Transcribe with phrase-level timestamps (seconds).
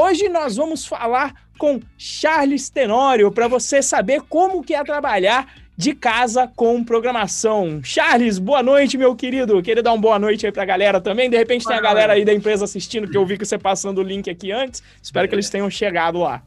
[0.00, 5.92] Hoje nós vamos falar com Charles Tenório para você saber como que é trabalhar de
[5.92, 7.80] casa com programação.
[7.82, 9.60] Charles, boa noite, meu querido.
[9.60, 11.28] Queria dar uma boa noite aí para a galera também.
[11.28, 13.98] De repente tem a galera aí da empresa assistindo, que eu vi que você passando
[13.98, 14.84] o link aqui antes.
[15.02, 16.42] Espero que eles tenham chegado lá.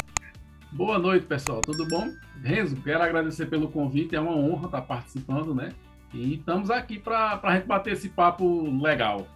[0.72, 1.60] Boa noite, pessoal.
[1.60, 2.08] Tudo bom?
[2.42, 4.16] Renzo, quero agradecer pelo convite.
[4.16, 5.74] É uma honra estar participando, né?
[6.14, 9.28] E estamos aqui para a gente bater esse papo legal.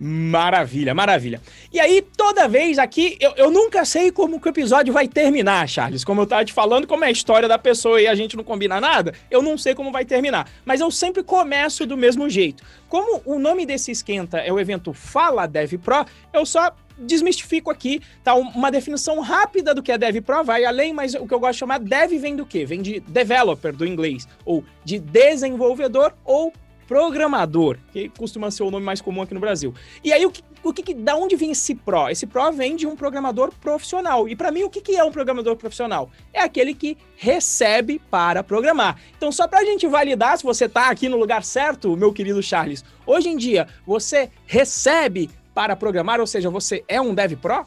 [0.00, 1.40] Maravilha, maravilha.
[1.72, 5.68] E aí, toda vez aqui, eu, eu nunca sei como que o episódio vai terminar,
[5.68, 6.04] Charles.
[6.04, 8.44] Como eu tava te falando, como é a história da pessoa e a gente não
[8.44, 10.48] combina nada, eu não sei como vai terminar.
[10.64, 12.62] Mas eu sempre começo do mesmo jeito.
[12.88, 18.00] Como o nome desse esquenta é o evento Fala Dev Pro, eu só desmistifico aqui,
[18.22, 18.34] tá?
[18.34, 21.54] Uma definição rápida do que é Dev Pro, vai além, mas o que eu gosto
[21.54, 22.64] de chamar Dev vem do quê?
[22.64, 26.52] Vem de developer, do inglês, ou de desenvolvedor, ou
[26.88, 29.74] programador, que costuma ser o nome mais comum aqui no Brasil.
[30.02, 32.08] E aí, o que, o que, da onde vem esse pro?
[32.08, 34.26] Esse pro vem de um programador profissional.
[34.26, 36.10] E para mim, o que, que é um programador profissional?
[36.32, 38.98] É aquele que recebe para programar.
[39.18, 42.42] Então, só para a gente validar se você está aqui no lugar certo, meu querido
[42.42, 47.66] Charles, hoje em dia, você recebe para programar, ou seja, você é um dev pro?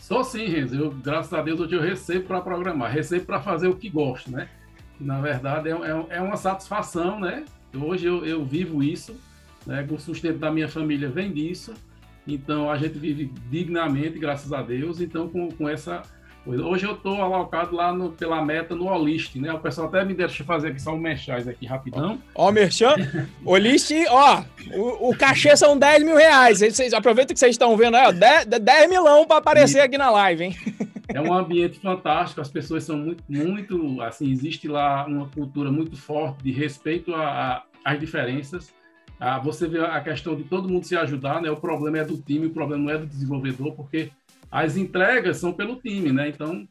[0.00, 0.74] Sou sim, Renzo.
[0.74, 4.30] Eu, graças a Deus, hoje eu recebo para programar, recebo para fazer o que gosto,
[4.30, 4.48] né?
[5.00, 7.44] Na verdade, é, é, é uma satisfação, né?
[7.82, 9.16] Hoje eu, eu vivo isso,
[9.66, 9.86] né?
[9.90, 11.74] o sustento da minha família vem disso,
[12.26, 15.00] então a gente vive dignamente, graças a Deus.
[15.00, 16.02] Então, com, com essa
[16.46, 19.50] Hoje eu estou alocado lá no, pela meta no Olist, né?
[19.50, 22.20] O pessoal até me deixa fazer aqui só um merchais aqui rapidão.
[22.34, 22.94] Ó, o merchan.
[23.46, 24.44] Olist, ó,
[24.74, 26.60] o, o cachê são 10 mil reais.
[26.60, 30.10] Vocês, aproveitem que vocês estão vendo aí, ó, 10, 10 milão para aparecer aqui na
[30.10, 30.56] live, hein?
[31.08, 35.96] É um ambiente fantástico, as pessoas são muito, muito, assim, existe lá uma cultura muito
[35.96, 37.12] forte de respeito
[37.84, 38.72] às diferenças.
[39.20, 41.50] Ah, você vê a questão de todo mundo se ajudar, né?
[41.50, 44.10] O problema é do time, o problema não é do desenvolvedor, porque
[44.50, 46.28] as entregas são pelo time, né?
[46.28, 46.66] Então.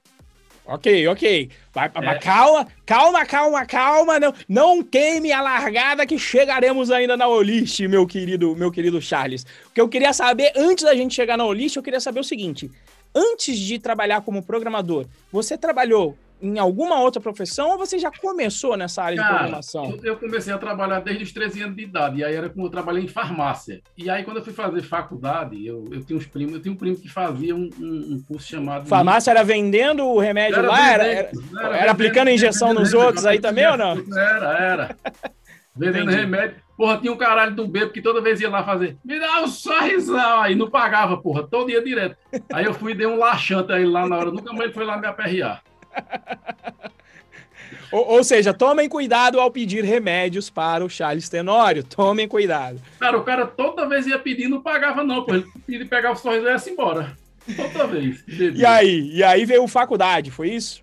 [0.65, 1.49] Ok, ok.
[1.73, 2.19] Vai, é.
[2.19, 4.19] Calma, calma, calma, calma.
[4.19, 9.45] Não, não queime a largada que chegaremos ainda na Olist, meu querido, meu querido Charles.
[9.67, 12.23] O que eu queria saber, antes da gente chegar na Olist, eu queria saber o
[12.23, 12.71] seguinte.
[13.15, 18.75] Antes de trabalhar como programador, você trabalhou em alguma outra profissão ou você já começou
[18.75, 19.97] nessa área Cara, de programação?
[20.03, 22.69] Eu comecei a trabalhar desde os 13 anos de idade, e aí era como eu
[22.69, 23.81] trabalhei em farmácia.
[23.97, 26.75] E aí, quando eu fui fazer faculdade, eu, eu tinha uns primos, eu tinha um
[26.75, 28.87] primo que fazia um, um, um curso chamado.
[28.87, 30.75] Farmácia era vendendo o remédio era lá?
[30.75, 34.03] Vendendo, era, era, era, vendendo, aplicando injeção vendendo, nos outros aí também ou não?
[34.17, 34.97] Era, era.
[35.73, 36.62] vendendo remédio.
[36.75, 39.47] Porra, tinha um caralho do bebo que toda vez ia lá fazer, me dá um
[39.47, 42.17] sorrisão, aí não pagava, porra, todo dia direto.
[42.51, 44.85] Aí eu fui e dei um laxante aí lá na hora, nunca mais ele foi
[44.85, 45.61] lá me aperrear
[47.91, 51.83] ou, ou, seja, tomem cuidado ao pedir remédios para o Charles Tenório.
[51.83, 52.81] Tomem cuidado.
[52.99, 55.35] Cara, o cara toda vez ia pedir, não pagava, não, pô.
[55.35, 57.15] Ele pedia, pegava os sorrisos e ia embora.
[57.55, 58.23] Toda vez.
[58.27, 59.11] E aí?
[59.13, 60.81] E aí veio faculdade, foi isso?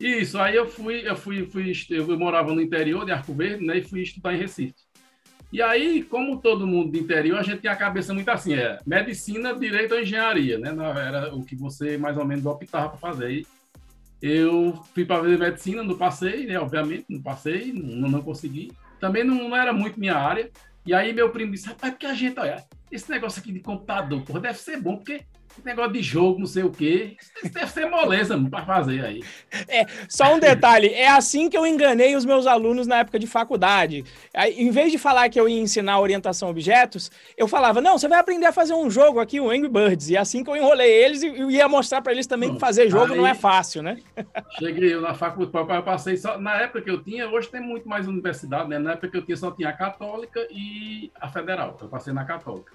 [0.00, 3.78] Isso, aí eu fui, eu fui, fui eu morava no interior de Arco Verde, né?
[3.78, 4.85] E fui estudar em Recife.
[5.56, 8.78] E aí, como todo mundo do interior, a gente tem a cabeça muito assim, é
[8.84, 10.68] medicina, direito ou engenharia, né?
[10.68, 13.46] Era o que você mais ou menos optava para fazer.
[14.20, 16.60] Eu fui para fazer medicina, não passei, né?
[16.60, 18.70] Obviamente, não passei, não, não consegui.
[19.00, 20.50] Também não, não, era muito minha área.
[20.84, 22.62] E aí meu primo disse, rapaz, porque a gente, olha,
[22.92, 25.22] esse negócio aqui de computador, porra, deve ser bom, porque
[25.64, 27.16] negócio de jogo, não sei o quê.
[27.42, 29.22] Isso deve ser moleza para fazer aí.
[29.68, 33.26] É, só um detalhe, é assim que eu enganei os meus alunos na época de
[33.26, 34.04] faculdade.
[34.34, 38.08] Em vez de falar que eu ia ensinar orientação a objetos, eu falava, não, você
[38.08, 40.10] vai aprender a fazer um jogo aqui, o Angry Birds.
[40.10, 42.88] E é assim que eu enrolei eles e ia mostrar para eles também que fazer
[42.88, 43.98] jogo aí, não é fácil, né?
[44.58, 47.88] Cheguei eu na faculdade, eu passei só, na época que eu tinha, hoje tem muito
[47.88, 48.78] mais universidade, né?
[48.78, 51.76] Na época que eu tinha, só tinha a Católica e a Federal.
[51.80, 52.72] Eu passei na Católica.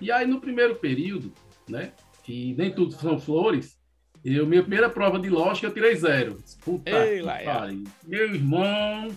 [0.00, 1.32] E aí, no primeiro período,
[1.68, 1.92] né?
[2.22, 3.78] Que nem tudo são flores.
[4.24, 6.38] Eu, minha primeira prova de lógica, eu tirei zero.
[6.64, 7.24] Puta Ei, que
[8.08, 9.10] Meu irmão.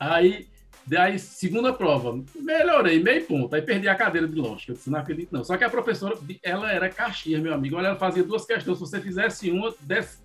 [0.00, 0.48] Aí,
[0.86, 3.54] daí, segunda prova, melhorei, meio ponto.
[3.54, 4.72] Aí perdi a cadeira de lógica.
[4.72, 5.44] Eu disse, não acredito, não.
[5.44, 7.78] Só que a professora, ela era caixinha, meu amigo.
[7.78, 8.78] Ela fazia duas questões.
[8.78, 10.18] Se você fizesse uma, desse...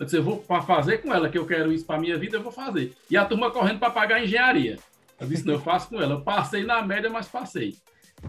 [0.00, 2.42] eu disse, eu vou fazer com ela, que eu quero isso para minha vida, eu
[2.42, 2.94] vou fazer.
[3.10, 4.78] E a turma correndo para pagar engenharia.
[5.20, 6.14] Eu disse, não, eu faço com ela.
[6.14, 7.76] Eu passei na média, mas passei.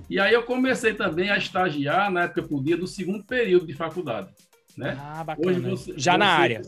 [0.10, 4.30] E aí eu comecei também a estagiar, na época podia, do segundo período de faculdade.
[4.78, 4.98] Né?
[5.00, 5.70] Ah, bacana.
[5.70, 6.62] Você, já você, na área.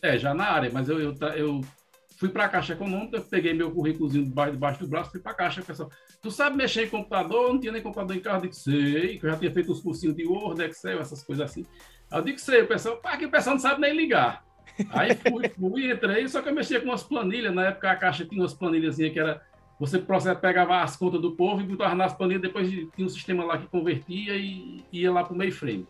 [0.00, 1.60] É, já na área, mas eu, eu, eu
[2.16, 5.34] fui para a Caixa Econômica, peguei meu currículozinho debaixo, debaixo do braço, fui para a
[5.34, 5.62] Caixa.
[5.62, 5.90] Pessoal,
[6.20, 7.46] tu sabe mexer em computador?
[7.46, 9.70] Eu não tinha nem computador em casa, eu disse, sei, que eu já tinha feito
[9.70, 11.66] os cursinhos de Word, Excel, essas coisas assim.
[12.10, 14.44] Aí eu disse, sei, o pessoal, pá, que o pessoal não sabe nem ligar.
[14.90, 18.24] Aí fui, fui, entrei, só que eu mexia com umas planilhas, na época a Caixa
[18.24, 19.42] tinha umas planilhas que era
[19.82, 19.98] você
[20.40, 23.66] pegava as contas do povo e botava nas planilhas, depois tinha um sistema lá que
[23.66, 25.88] convertia e ia lá para o mainframe.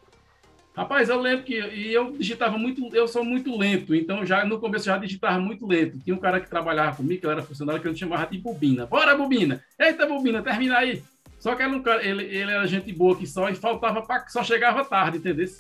[0.75, 4.59] Rapaz, eu lembro que e eu digitava muito, eu sou muito lento, então já no
[4.59, 5.99] começo já digitava muito lento.
[5.99, 8.87] Tinha um cara que trabalhava comigo, que era funcionário, que ele chamava de Bobina.
[8.87, 9.63] Bora, Bobina!
[9.79, 11.03] Eita, Bobina, termina aí!
[11.39, 14.87] Só que ele, ele, ele era gente boa que só e faltava para só chegava
[14.87, 15.51] tarde, entendeu?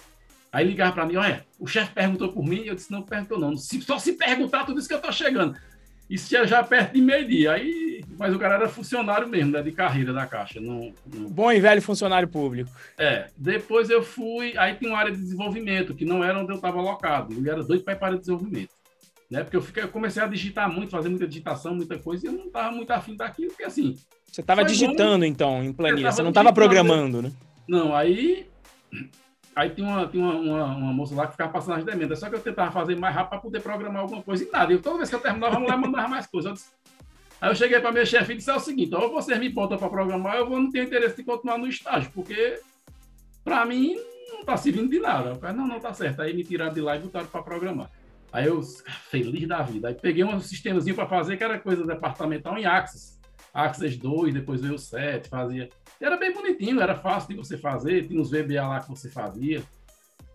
[0.50, 3.54] Aí ligava para mim, olha, o chefe perguntou por mim, eu disse, não perguntou não,
[3.58, 5.54] só se perguntar tudo isso que eu tô chegando.
[6.12, 7.52] Isso já, já perto de meio-dia.
[7.52, 10.60] Aí, mas o cara era funcionário mesmo, né, de carreira da Caixa.
[10.60, 11.30] Não, não...
[11.30, 12.70] Bom e velho funcionário público.
[12.98, 13.28] É.
[13.34, 14.52] Depois eu fui.
[14.58, 17.32] Aí tem uma área de desenvolvimento, que não era onde eu estava alocado.
[17.32, 18.68] Eu era doido para ir para a área de desenvolvimento.
[19.30, 19.42] Né?
[19.42, 22.34] Porque eu, fiquei, eu comecei a digitar muito, fazer muita digitação, muita coisa, e eu
[22.34, 23.96] não estava muito afim daquilo, porque assim.
[24.30, 26.12] Você estava digitando, bom, então, em planilha.
[26.12, 27.32] Você não estava programando, né?
[27.66, 28.46] Não, aí
[29.54, 32.18] Aí tinha, uma, tinha uma, uma, uma, moça lá que ficava passando as demandas.
[32.18, 34.72] Só que eu tentava fazer mais rápido para poder programar alguma coisa e nada.
[34.72, 36.72] E toda vez que eu terminava, a mulher mandava mais coisas.
[37.40, 39.76] Aí eu cheguei para minha chefe e disse é o seguinte: ou vocês me botam
[39.76, 42.60] para programar, eu vou não tenho interesse de continuar no estágio, porque
[43.44, 43.96] para mim
[44.30, 45.30] não está servindo de nada.
[45.30, 46.22] Eu falei, não, não está certo.
[46.22, 47.90] Aí me tiraram de lá e botaram para programar.
[48.32, 48.62] Aí eu,
[49.10, 49.88] feliz da vida.
[49.88, 53.20] Aí peguei um sistemazinho para fazer, que era coisa departamental em Axis.
[53.52, 55.68] Axis 2, depois veio o 7, fazia
[56.04, 59.62] era bem bonitinho, era fácil de você fazer, tinha uns VBA lá que você fazia.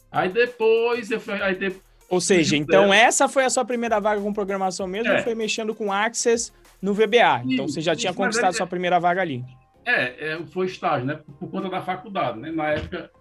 [0.09, 1.41] Aí depois eu fui.
[1.41, 5.21] Aí depois, ou seja, então essa foi a sua primeira vaga com programação mesmo, é.
[5.21, 7.41] foi mexendo com Access no VBA.
[7.43, 9.43] Sim, então você já tinha conquistado é, sua primeira vaga ali.
[9.83, 11.19] É, é, foi estágio, né?
[11.37, 12.49] Por conta da faculdade, né?
[12.49, 13.11] Na época,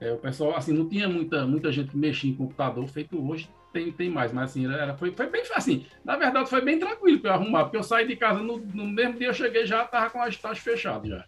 [0.00, 3.48] é, o pessoal, assim, não tinha muita, muita gente que mexia em computador, feito hoje,
[3.74, 7.18] tem, tem mais, mas assim, era, foi, foi bem assim, na verdade foi bem tranquilo
[7.18, 9.84] para eu arrumar, porque eu saí de casa no, no mesmo dia eu cheguei já,
[9.84, 11.24] tava com as estágio fechado já.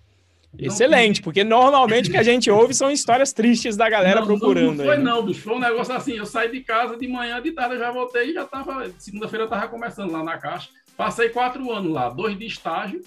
[0.59, 4.69] Excelente, porque normalmente o que a gente ouve são histórias tristes da galera não, procurando.
[4.69, 5.05] Não, não foi, aí, né?
[5.05, 5.43] não, bicho.
[5.43, 6.17] Foi um negócio assim.
[6.17, 8.91] Eu saí de casa de manhã, de tarde eu já voltei e já tava.
[8.97, 10.71] Segunda-feira eu tava começando lá na caixa.
[10.97, 13.03] Passei quatro anos lá, dois de estágio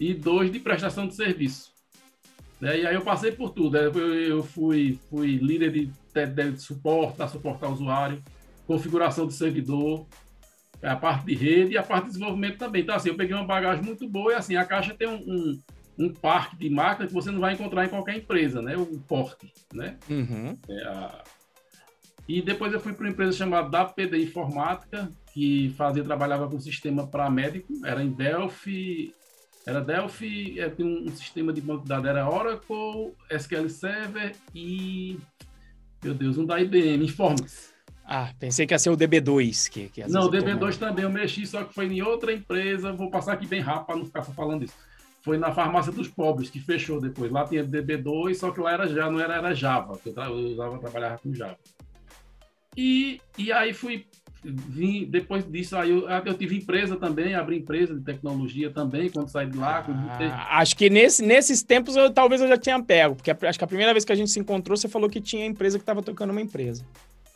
[0.00, 1.70] e dois de prestação de serviço.
[2.60, 2.80] Né?
[2.80, 3.76] E aí eu passei por tudo.
[3.76, 8.20] Eu fui, fui líder de, de, de suporte, dar suporte ao usuário,
[8.68, 10.06] configuração de servidor,
[10.80, 12.82] a parte de rede e a parte de desenvolvimento também.
[12.82, 15.58] Então, assim, eu peguei uma bagagem muito boa e assim, a caixa tem um, um
[15.98, 18.76] um parque de máquinas que você não vai encontrar em qualquer empresa, né?
[18.76, 19.96] O porte, né?
[20.08, 20.56] Uhum.
[20.68, 21.24] É a...
[22.28, 27.06] E depois eu fui para uma empresa chamada WPD Informática, que fazia, trabalhava com sistema
[27.06, 29.12] para médico, era em Delphi,
[29.66, 34.36] era Delphi, é, tem um, um, sistema de banco de dados, era Oracle, SQL Server
[34.54, 35.18] e,
[36.04, 37.74] meu Deus, um da IBM, Informix.
[38.10, 39.68] Ah, pensei que ia ser o DB2.
[39.70, 43.10] Que, que não, o DB2 também eu mexi, só que foi em outra empresa, vou
[43.10, 44.74] passar aqui bem rápido para não ficar falando isso
[45.28, 47.30] foi na farmácia dos pobres, que fechou depois.
[47.30, 50.78] Lá tinha DB2, só que lá era já não era, era Java, que eu, usava,
[50.78, 51.58] trabalhava com Java.
[52.74, 54.06] E, e aí fui,
[54.42, 59.28] vim, depois disso, aí eu, eu tive empresa também, abri empresa de tecnologia também, quando
[59.28, 59.84] saí de lá.
[60.32, 63.64] Ah, acho que nesse, nesses tempos eu, talvez eu já tinha pego, porque acho que
[63.64, 66.02] a primeira vez que a gente se encontrou, você falou que tinha empresa que estava
[66.02, 66.84] tocando uma empresa.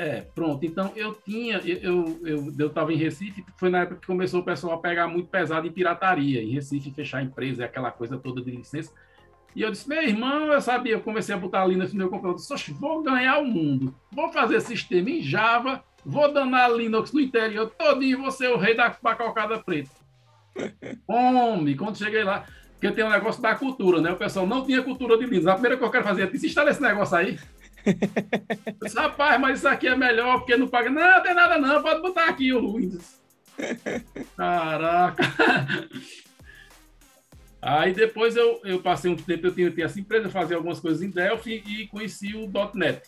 [0.02, 0.66] É, pronto.
[0.66, 4.44] Então eu tinha, eu eu eu estava em Recife, foi na época que começou o
[4.44, 8.43] pessoal a pegar muito pesado em pirataria, em Recife fechar a empresa, aquela coisa toda
[8.43, 8.93] de licença.
[9.54, 12.37] E eu disse, meu irmão, eu sabia, eu comecei a botar Linux no meu computador,
[12.37, 17.70] disse, vou ganhar o mundo, vou fazer sistema em Java, vou danar Linux no interior
[17.70, 19.90] todinho, vou ser o rei da bacalcada preta.
[21.06, 24.10] Homem, quando cheguei lá, porque tem um negócio da cultura, né?
[24.10, 25.46] O pessoal não tinha cultura de Linux.
[25.46, 27.38] A primeira coisa que eu quero fazer é disse, instala esse negócio aí.
[28.82, 30.91] Disse, Rapaz, mas isso aqui é melhor porque não paga.
[30.91, 33.20] Não, não tem nada não, pode botar aqui o Windows.
[34.36, 35.22] Caraca.
[37.60, 41.01] Aí depois eu, eu passei um tempo, eu tinha, tinha essa empresa, fazia algumas coisas
[41.01, 43.03] em Delphi e conheci o .NET.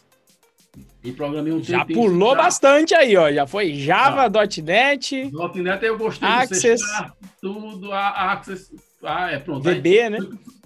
[1.02, 2.43] E programei um Já pulou já.
[2.43, 3.31] bastante aí, ó.
[3.31, 4.62] Já foi Java, ah.
[4.62, 5.31] .NET.
[5.57, 6.83] .NET eu gostei Access.
[6.83, 8.75] do C tudo, a Access.
[9.02, 9.62] Ah, é pronto.
[9.62, 10.19] VB, aí, né?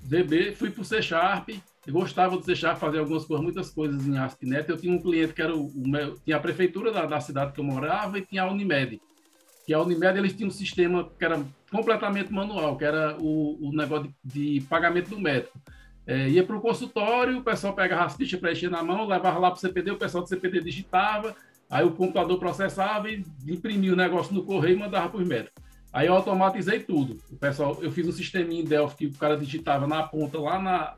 [0.03, 1.51] VB, fui pro C Sharp.
[1.89, 4.69] Eu gostava de deixar fazer algumas coisas, muitas coisas em ASP.NET.
[4.69, 5.83] Eu tinha um cliente que era o, o
[6.23, 9.01] tinha a prefeitura da, da, cidade que eu morava e tinha a Unimed.
[9.65, 11.43] Que a Unimed eles tinham um sistema que era
[11.73, 15.59] completamente manual, que era o, o negócio de, de, pagamento do médico.
[16.07, 19.39] É, ia para o consultório, o pessoal pegava as fichas para encher na mão, levava
[19.39, 21.35] lá para o CPD, o pessoal do CPD digitava,
[21.71, 25.65] aí o computador processava e imprimia o negócio no correio e mandava para os médicos.
[25.91, 27.19] Aí eu automatizei tudo.
[27.31, 30.59] O pessoal, eu fiz um sisteminha em Delphi que o cara digitava na ponta lá
[30.59, 30.95] na,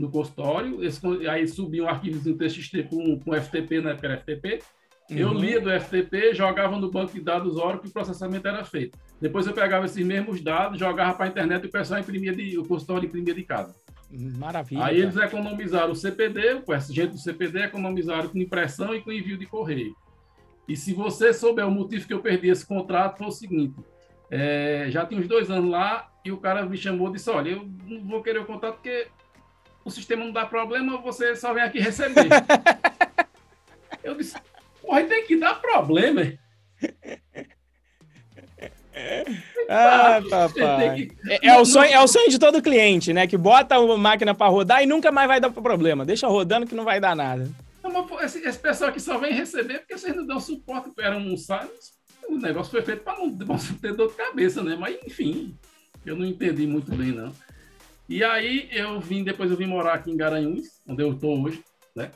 [0.00, 4.16] no consultório, esse, aí subia um arquivo em TXT com, com FTP, na época era
[4.16, 4.60] FTP,
[5.10, 5.18] uhum.
[5.18, 8.98] eu lia do FTP, jogava no banco de dados Oracle e o processamento era feito.
[9.20, 12.58] Depois eu pegava esses mesmos dados, jogava para a internet e o pessoal imprimia de,
[12.58, 13.74] o consultório imprimia de casa.
[14.10, 14.86] Maravilha.
[14.86, 19.36] Aí eles economizaram o CPD, o gente do CPD economizaram com impressão e com envio
[19.36, 19.94] de correio.
[20.66, 23.76] E se você souber o motivo que eu perdi esse contrato, foi o seguinte:
[24.30, 27.50] é, já tinha uns dois anos lá e o cara me chamou e disse: Olha,
[27.50, 29.08] eu não vou querer o contrato porque
[29.84, 32.28] o sistema não dá problema, você só vem aqui receber.
[34.80, 36.32] porra, tem que dar problema.
[39.72, 41.08] Ah, papai.
[41.28, 43.26] É, é, o sonho, é o sonho de todo cliente, né?
[43.26, 46.04] Que bota a máquina para rodar e nunca mais vai dar problema.
[46.04, 47.48] Deixa rodando que não vai dar nada.
[47.82, 50.90] Não, mas esse, esse pessoal aqui só vem receber porque vocês não dão suporte.
[50.98, 51.36] Era um
[52.28, 54.76] o negócio foi feito para não, não ter dor de cabeça, né?
[54.78, 55.56] Mas enfim,
[56.04, 57.32] eu não entendi muito bem, não.
[58.10, 61.62] E aí eu vim, depois eu vim morar aqui em Garanhuns, onde eu estou hoje,
[61.94, 62.10] né?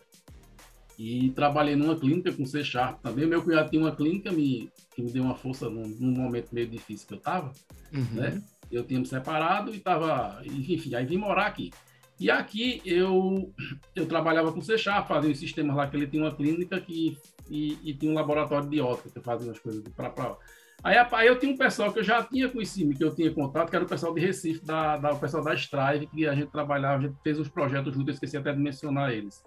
[0.99, 3.25] E trabalhei numa clínica com C Sharp também.
[3.27, 6.67] Meu cunhado tinha uma clínica me, que me deu uma força num, num momento meio
[6.67, 7.53] difícil que eu estava,
[7.93, 8.07] uhum.
[8.13, 8.43] né?
[8.73, 11.71] Eu tinha me separado e estava, enfim, aí vim morar aqui.
[12.19, 13.55] E aqui eu
[13.95, 17.17] eu trabalhava com C Sharp, fazia os sistemas lá que ele tinha uma clínica que
[17.49, 20.37] e, e tinha um laboratório de ótica que fazia as coisas para
[20.85, 23.71] Aí, aí eu tinha um pessoal que eu já tinha conhecido, que eu tinha contato,
[23.71, 26.51] que era o pessoal de Recife, da, da, o pessoal da Strive, que a gente
[26.53, 29.43] trabalhava, a gente fez os projetos juntos, eu esqueci até de mencionar eles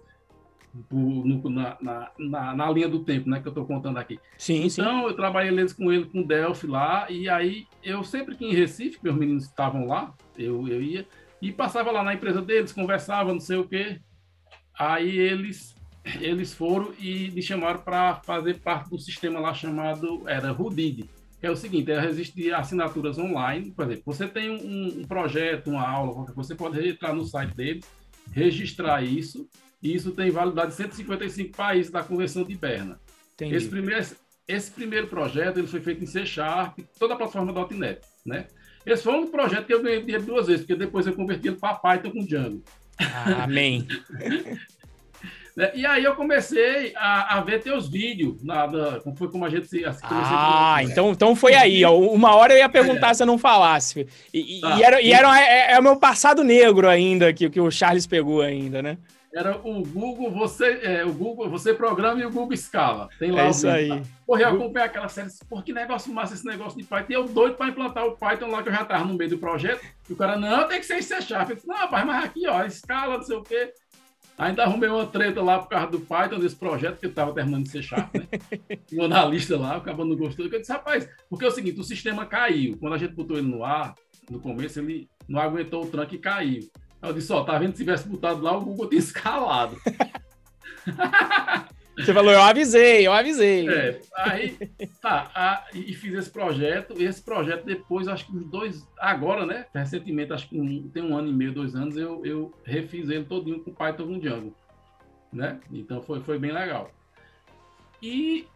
[0.90, 1.76] no, na,
[2.18, 4.18] na, na, linha do tempo, né, que eu estou contando aqui.
[4.36, 5.06] Sim, então, sim.
[5.06, 8.52] eu trabalhei eles com ele, com o Delphi lá, e aí eu sempre que em
[8.52, 11.06] Recife, meus meninos estavam lá, eu, eu ia,
[11.40, 14.00] e passava lá na empresa deles, conversava, não sei o quê.
[14.76, 15.76] Aí eles
[16.20, 21.08] eles foram e me chamaram para fazer parte do sistema lá chamado, era Rudid,
[21.40, 25.86] é o seguinte, é existe assinaturas online, por exemplo, você tem um, um projeto, uma
[25.86, 27.84] aula, qualquer coisa, você pode entrar no site deles,
[28.32, 29.48] registrar isso,
[29.82, 33.00] e isso tem validade de 155 países da Convenção de Berna.
[33.34, 33.54] Entendi.
[33.54, 34.06] Esse primeiro,
[34.48, 38.46] esse primeiro projeto ele foi feito em C Sharp, toda a plataforma .NET, né?
[38.84, 41.56] Esse foi um projeto que eu ganhei dinheiro duas vezes, porque depois eu converti ele
[41.56, 42.62] para Python com Django.
[42.98, 43.86] Ah, amém.
[45.58, 45.72] Né?
[45.74, 49.66] E aí eu comecei a, a ver teus vídeos, nada, como foi como a gente
[49.66, 50.84] se Ah, né?
[50.84, 51.84] então, então foi aí.
[51.84, 53.14] Ó, uma hora eu ia perguntar é.
[53.14, 54.06] se eu não falasse.
[54.32, 54.76] E, tá.
[54.76, 58.06] e era, e era é, é, o meu passado negro ainda, que, que o Charles
[58.06, 58.98] pegou ainda, né?
[59.34, 63.08] Era o Google, você, é, o Google, você programa e o Google escala.
[63.18, 63.88] Tem lá é isso aí.
[63.88, 64.02] Tá?
[64.24, 67.06] Porra, eu acompanhei aquela série, por que negócio massa esse negócio de Python.
[67.10, 69.38] E eu doido para implantar o Python lá que eu já estava no meio do
[69.38, 69.84] projeto.
[70.08, 71.50] E o cara, não, tem que ser em C Sharp.
[71.50, 73.72] Eu disse, não, rapaz, mas aqui, ó, escala, não sei o quê.
[74.38, 77.70] Ainda arrumei uma treta lá por causa do Python, desse projeto que estava terminando de
[77.70, 78.28] ser chato, né?
[78.94, 80.46] um analista lá, cara não gostou.
[80.46, 82.78] Eu disse, rapaz, porque é o seguinte, o sistema caiu.
[82.78, 83.96] Quando a gente botou ele no ar,
[84.30, 86.60] no começo, ele não aguentou o tranco e caiu.
[87.02, 87.72] Aí eu disse, ó, tá vendo?
[87.72, 89.76] Se tivesse botado lá, o Google tinha escalado.
[92.04, 93.68] Você falou, eu avisei, eu avisei.
[93.68, 94.56] É, aí,
[95.00, 99.66] tá, a, e fiz esse projeto, esse projeto depois, acho que uns dois, agora, né,
[99.74, 103.24] recentemente, acho que um, tem um ano e meio, dois anos, eu, eu refiz ele
[103.24, 104.54] todinho com Python com Django,
[105.32, 106.90] né, então foi, foi bem legal.
[108.00, 108.46] E,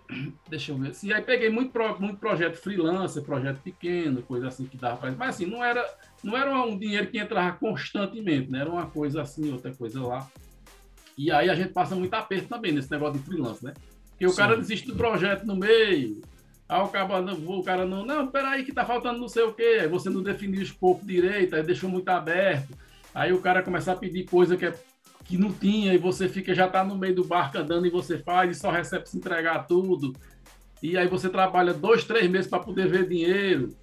[0.48, 4.76] deixa eu ver, e aí peguei muito, muito projeto freelancer, projeto pequeno, coisa assim que
[4.76, 5.84] dava para mas assim, não era,
[6.22, 10.30] não era um dinheiro que entrava constantemente, né, era uma coisa assim, outra coisa lá.
[11.16, 13.74] E aí a gente passa muito aperto também nesse negócio de freelance, né?
[14.10, 14.36] Porque o Sim.
[14.36, 16.22] cara desiste do projeto no meio,
[16.68, 19.52] aí o cara não, o cara não, não, peraí que tá faltando não sei o
[19.52, 22.76] quê, aí você não definiu o escopo direito, aí deixou muito aberto,
[23.14, 24.74] aí o cara começa a pedir coisa que, é,
[25.24, 28.18] que não tinha, e você fica, já tá no meio do barco andando e você
[28.18, 30.14] faz e só recebe se entregar tudo,
[30.82, 33.74] e aí você trabalha dois, três meses para poder ver dinheiro,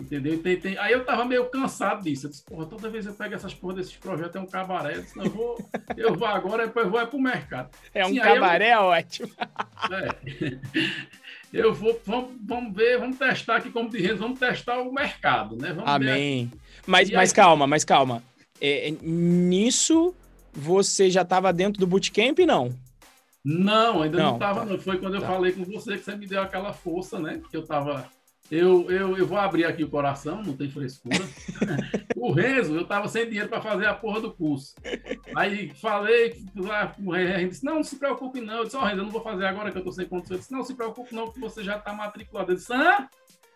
[0.00, 0.42] Entendeu?
[0.42, 0.78] Tem, tem...
[0.78, 2.26] Aí eu tava meio cansado disso.
[2.26, 4.96] Eu disse, porra, toda vez eu pego essas porra desses projetos, é um cabaré.
[4.96, 5.58] Eu, disse, eu, vou,
[5.96, 7.70] eu vou agora, depois vou é pro mercado.
[7.94, 8.80] É um Sim, cabaré eu...
[8.80, 9.30] ótimo.
[9.90, 11.22] É.
[11.52, 15.74] Eu vou, vamos, vamos ver, vamos testar aqui como de vamos testar o mercado, né?
[15.74, 16.50] Vamos Amém.
[16.86, 17.36] Mas, mas aí...
[17.36, 18.22] calma, mas calma.
[18.58, 20.14] É, nisso
[20.50, 22.74] você já estava dentro do bootcamp, não?
[23.44, 24.78] Não, ainda não estava, não.
[24.78, 25.26] Foi quando eu tá.
[25.26, 27.42] falei com você que você me deu aquela força, né?
[27.50, 28.08] Que eu estava
[28.52, 31.16] eu, eu, eu vou abrir aqui o coração, não tem frescura.
[32.14, 34.74] o Renzo, eu tava sem dinheiro para fazer a porra do curso.
[35.34, 38.58] Aí falei, lá, o Renzo disse, não, não se preocupe não.
[38.58, 40.32] Eu disse, ó, oh, Renzo, eu não vou fazer agora que eu tô sem condições.
[40.32, 42.52] Eu disse, não, se preocupe não, que você já tá matriculado.
[42.52, 43.08] Ele disse, ah?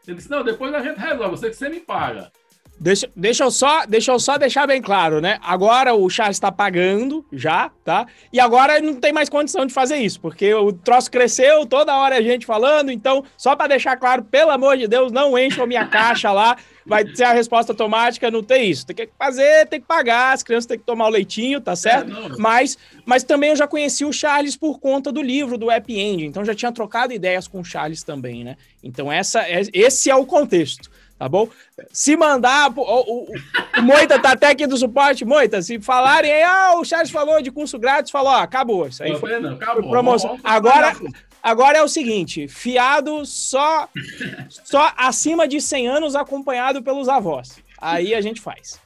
[0.07, 2.33] Ele disse, não, depois a gente resolve, você que você me paga.
[2.79, 5.39] Deixa, deixa, eu só, deixa eu só deixar bem claro, né?
[5.43, 8.07] Agora o Charles está pagando já, tá?
[8.31, 12.17] E agora não tem mais condição de fazer isso, porque o troço cresceu, toda hora
[12.17, 12.91] a gente falando.
[12.91, 16.57] Então, só para deixar claro, pelo amor de Deus, não encha a minha caixa lá.
[16.85, 18.87] Vai ser a resposta automática, não tem isso.
[18.87, 22.13] Tem que fazer, tem que pagar, as crianças têm que tomar o leitinho, tá certo?
[22.13, 25.93] É, mas, mas também eu já conheci o Charles por conta do livro, do App
[25.93, 26.27] Engine.
[26.27, 28.57] Então, já tinha trocado ideias com o Charles também, né?
[28.85, 31.49] Então, essa, é, esse é o contexto tá bom?
[31.93, 36.43] Se mandar, o, o, o, Moita tá até aqui do suporte, Moita, se falarem aí,
[36.43, 39.91] ah, o Charles falou de curso grátis, falou, ó, acabou, isso aí foi, não, acabou.
[39.91, 40.39] promoção.
[40.45, 40.95] Agora,
[41.43, 43.89] agora é o seguinte, fiado só,
[44.65, 48.85] só acima de 100 anos acompanhado pelos avós, aí a gente faz.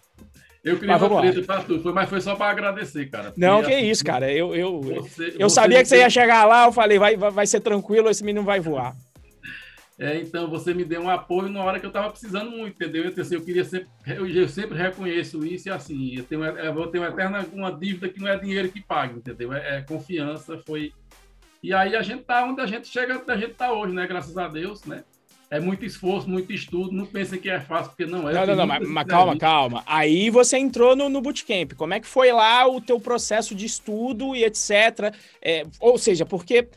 [0.62, 3.32] Eu queria uma treta pra tu, foi, mas foi só para agradecer, cara.
[3.34, 4.30] Não, que assim, isso, cara.
[4.30, 7.46] Eu, eu, você, eu você sabia que você ia chegar lá, eu falei, vai, vai
[7.46, 8.94] ser tranquilo, esse menino vai voar.
[10.00, 13.04] É, então, você me deu um apoio na hora que eu estava precisando muito, entendeu?
[13.04, 16.73] Eu, assim, eu queria sempre, eu, eu, sempre reconheço isso e assim, eu, tenho, eu
[16.73, 19.52] vou ter uma eterna uma dívida que não é dinheiro que paga, entendeu?
[19.52, 20.95] É, é confiança, foi...
[21.62, 24.07] E aí a gente tá onde a gente chega, onde a gente tá hoje, né?
[24.07, 25.04] Graças a Deus, né?
[25.50, 26.92] é muito esforço, muito estudo.
[26.92, 28.33] Não pensem que é fácil, porque não é.
[28.33, 29.83] Não, não, não, mas, mas calma, calma.
[29.85, 31.73] Aí você entrou no, no bootcamp.
[31.75, 35.12] Como é que foi lá o teu processo de estudo e etc?
[35.42, 36.69] É, ou seja, porque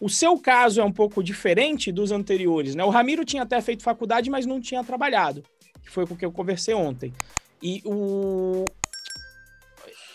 [0.00, 2.84] o seu caso é um pouco diferente dos anteriores, né?
[2.84, 5.42] O Ramiro tinha até feito faculdade, mas não tinha trabalhado,
[5.82, 7.12] que foi com o que eu conversei ontem.
[7.62, 8.64] E o,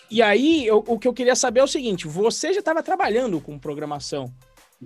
[0.10, 3.42] e aí, eu, o que eu queria saber é o seguinte: você já estava trabalhando
[3.42, 4.32] com programação.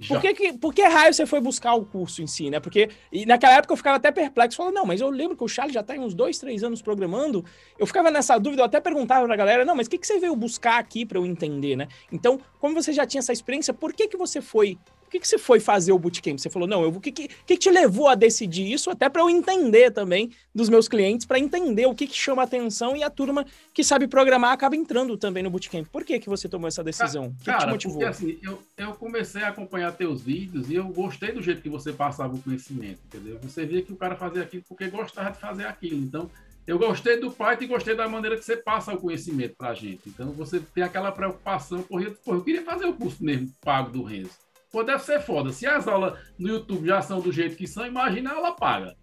[0.08, 2.60] Por que, que, por que raio você foi buscar o curso em si, né?
[2.60, 5.48] Porque e naquela época eu ficava até perplexo, falando, não, mas eu lembro que o
[5.48, 7.44] Charles já está uns dois, três anos programando.
[7.78, 10.20] Eu ficava nessa dúvida, eu até perguntava pra galera, não, mas o que, que você
[10.20, 11.88] veio buscar aqui para eu entender, né?
[12.12, 14.78] Então, como você já tinha essa experiência, por que, que você foi
[15.08, 16.38] por que, que você foi fazer o bootcamp?
[16.38, 18.90] Você falou, não, eu, o que, que, que te levou a decidir isso?
[18.90, 22.94] Até para eu entender também dos meus clientes, para entender o que, que chama atenção
[22.94, 25.88] e a turma que sabe programar acaba entrando também no bootcamp.
[25.88, 27.28] Por que, que você tomou essa decisão?
[27.28, 28.00] O que, Cara, te motivou?
[28.00, 31.70] Porque, assim, eu, eu comecei a acompanhar teus vídeos e eu gostei do jeito que
[31.70, 33.40] você passava o conhecimento, entendeu?
[33.44, 36.04] Você via que o cara fazia aquilo porque gostava de fazer aquilo.
[36.04, 36.30] Então,
[36.68, 39.74] eu gostei do Python e gostei da maneira que você passa o conhecimento para a
[39.74, 40.02] gente.
[40.10, 44.32] Então, você tem aquela preocupação, porra, eu queria fazer o curso mesmo pago do Renzo.
[44.72, 45.52] Pô, deve ser foda.
[45.52, 48.96] Se as aulas no YouTube já são do jeito que são, imagina a aula paga.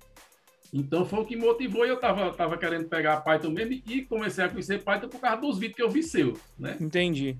[0.72, 4.44] Então foi o que motivou e eu tava, tava querendo pegar Python mesmo e comecei
[4.44, 6.76] a conhecer Python por causa dos vídeos que eu vi seu, né?
[6.80, 7.38] Entendi.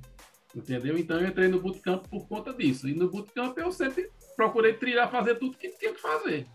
[0.55, 0.97] Entendeu?
[0.97, 2.89] Então eu entrei no Bootcamp por conta disso.
[2.89, 6.47] E no Bootcamp eu sempre procurei trilhar, fazer tudo que tinha que fazer.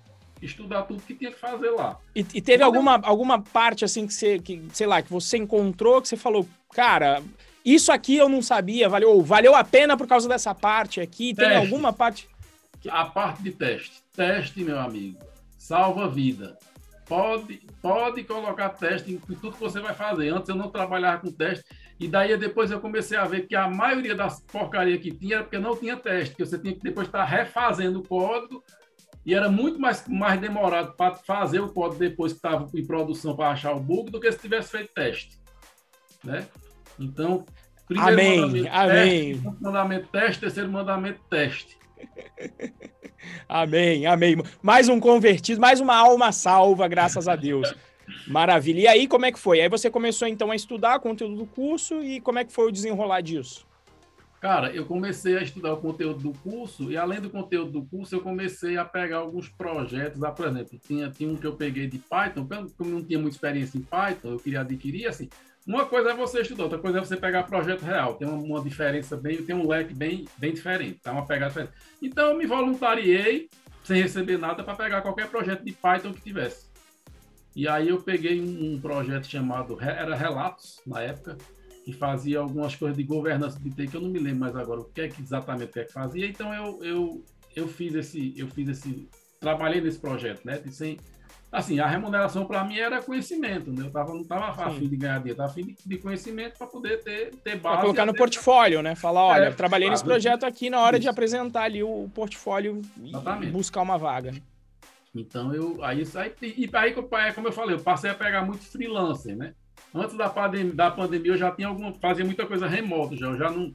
[0.41, 1.99] Estudar tudo que tinha que fazer lá.
[2.15, 6.01] E, e teve alguma, alguma parte assim que você, que, sei lá, que você encontrou,
[6.01, 7.21] que você falou, cara,
[7.63, 11.33] isso aqui eu não sabia, valeu, valeu a pena por causa dessa parte aqui.
[11.33, 11.55] Tem teste.
[11.55, 12.29] alguma parte?
[12.89, 14.01] A parte de teste.
[14.13, 15.19] Teste, meu amigo,
[15.57, 16.57] salva vida.
[17.05, 20.29] Pode, pode colocar teste em tudo que você vai fazer.
[20.29, 21.65] Antes eu não trabalhava com teste,
[21.99, 25.43] e daí depois eu comecei a ver que a maioria das porcarias que tinha era
[25.43, 28.63] porque não tinha teste, que você tinha que depois estar refazendo o código,
[29.25, 33.35] e era muito mais, mais demorado para fazer o código depois que estava em produção
[33.35, 35.39] para achar o bug do que se tivesse feito teste.
[36.23, 36.47] Né?
[36.99, 37.45] Então,
[37.89, 39.33] primeiro amém, mandamento, amém.
[39.33, 41.77] Teste, mandamento teste, terceiro mandamento teste.
[43.49, 44.35] amém, amém.
[44.61, 47.73] Mais um convertido, mais uma alma salva, graças a Deus.
[48.27, 48.81] Maravilha.
[48.81, 49.59] E aí, como é que foi?
[49.59, 52.71] Aí você começou então a estudar conteúdo do curso e como é que foi o
[52.71, 53.67] desenrolar disso?
[54.39, 58.15] Cara, eu comecei a estudar o conteúdo do curso e além do conteúdo do curso,
[58.15, 60.23] eu comecei a pegar alguns projetos.
[60.23, 62.47] Ah, por exemplo, tinha, tinha um que eu peguei de Python,
[62.77, 65.27] como não tinha muita experiência em Python, eu queria adquirir, assim,
[65.69, 68.15] uma coisa é você estudar, outra coisa é você pegar projeto real.
[68.15, 71.11] Tem uma, uma diferença bem, tem um leque bem, bem diferente, tá?
[71.11, 71.73] Uma pegada diferente.
[72.01, 73.47] Então eu me voluntariei
[73.83, 76.67] sem receber nada para pegar qualquer projeto de Python que tivesse.
[77.55, 81.37] E aí eu peguei um, um, projeto chamado era Relatos na época
[81.85, 84.81] que fazia algumas coisas de governança de TI que eu não me lembro mais agora
[84.81, 86.25] o que é que exatamente que é que fazia.
[86.25, 89.07] Então eu eu, eu fiz esse eu fiz esse
[89.39, 90.59] trabalhei nesse projeto, né?
[90.71, 90.97] Sem
[91.51, 93.85] assim, a remuneração para mim era conhecimento, né?
[93.85, 97.03] Eu tava, não estava afim de ganhar dinheiro, estava afim de, de conhecimento para poder
[97.03, 97.75] ter, ter base.
[97.75, 98.95] Pra colocar no portfólio, né?
[98.95, 101.03] Falar, olha, é, trabalhei nesse projeto aqui na hora Isso.
[101.03, 103.49] de apresentar ali o portfólio Exatamente.
[103.49, 104.33] e buscar uma vaga.
[105.13, 106.93] Então, eu, aí, aí, e aí,
[107.33, 109.53] como eu falei, eu passei a pegar muito freelancer, né?
[109.93, 113.37] Antes da pandemia, da pandemia eu já tinha alguma, fazia muita coisa remota já, eu
[113.37, 113.73] já não,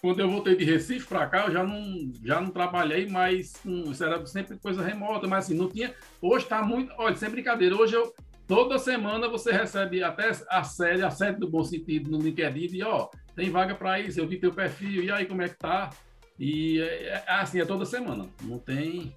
[0.00, 3.90] quando eu voltei de Recife para cá, eu já não, já não trabalhei mais com.
[3.90, 5.94] Isso era sempre coisa remota, mas assim, não tinha.
[6.22, 6.92] Hoje está muito.
[6.96, 8.12] Olha, sem brincadeira, hoje eu.
[8.48, 12.82] Toda semana você recebe até a série, a série do bom sentido no LinkedIn, e
[12.82, 15.90] ó, tem vaga para isso, eu vi teu perfil, e aí como é que tá?
[16.36, 18.26] E é, é, é assim, é toda semana.
[18.42, 19.14] Não tem.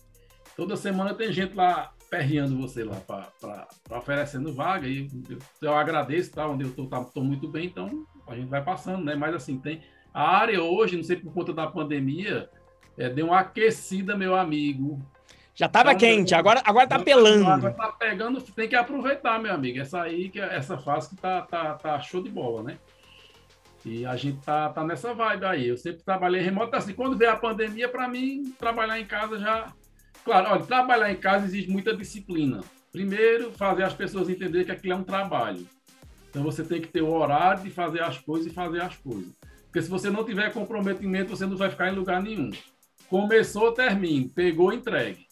[0.55, 3.67] Toda semana tem gente lá perreando você lá para
[3.97, 6.47] oferecendo vaga, e eu, eu agradeço, tá?
[6.47, 9.15] Onde eu tô, tá, tô muito bem, então a gente vai passando, né?
[9.15, 9.81] Mas assim, tem
[10.13, 12.49] a área hoje, não sei por conta da pandemia,
[12.97, 15.01] é, deu uma aquecida, meu amigo.
[15.55, 17.47] Já estava então, quente, agora, agora tá pelando.
[17.47, 19.79] Agora tá pegando, tem que aproveitar, meu amigo.
[19.79, 22.77] Essa aí, que é, essa fase que tá, tá, tá show de bola, né?
[23.85, 25.67] E a gente tá, tá nessa vibe aí.
[25.67, 26.75] Eu sempre trabalhei remoto.
[26.75, 29.73] Assim, quando veio a pandemia, para mim, trabalhar em casa já.
[30.23, 32.61] Claro, olha, trabalhar em casa exige muita disciplina.
[32.91, 35.67] Primeiro, fazer as pessoas entenderem que aquilo é um trabalho.
[36.29, 39.33] Então você tem que ter o horário de fazer as coisas e fazer as coisas.
[39.73, 42.51] Porque se você não tiver comprometimento, você não vai ficar em lugar nenhum.
[43.09, 44.29] Começou, termine.
[44.29, 45.25] Pegou, entregue.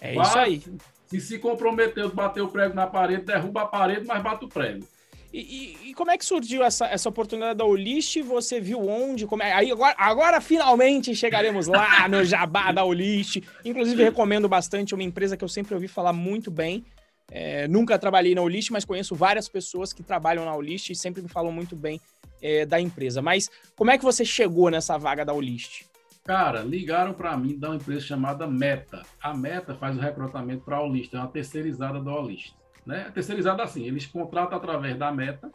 [0.00, 0.60] É isso aí.
[1.06, 4.48] Se se comprometeu de bater o prego na parede, derruba a parede, mas bate o
[4.48, 4.84] prego.
[5.32, 8.20] E, e, e, como é que surgiu essa, essa oportunidade da Olist?
[8.22, 9.24] Você viu onde?
[9.24, 9.52] Como é?
[9.52, 13.40] Aí agora, agora finalmente chegaremos lá no Jabá da Olist.
[13.64, 16.84] Inclusive, recomendo bastante uma empresa que eu sempre ouvi falar muito bem.
[17.30, 21.22] É, nunca trabalhei na Olist, mas conheço várias pessoas que trabalham na Olist e sempre
[21.22, 22.00] me falam muito bem
[22.40, 23.20] é, da empresa.
[23.20, 25.84] Mas como é que você chegou nessa vaga da Olist?
[26.24, 29.02] Cara, ligaram para mim da uma empresa chamada Meta.
[29.22, 32.54] A Meta faz o recrutamento para a Olist, é uma terceirizada da Olist.
[32.84, 33.10] Né?
[33.12, 35.50] Terceirizada assim, eles contratam através da Meta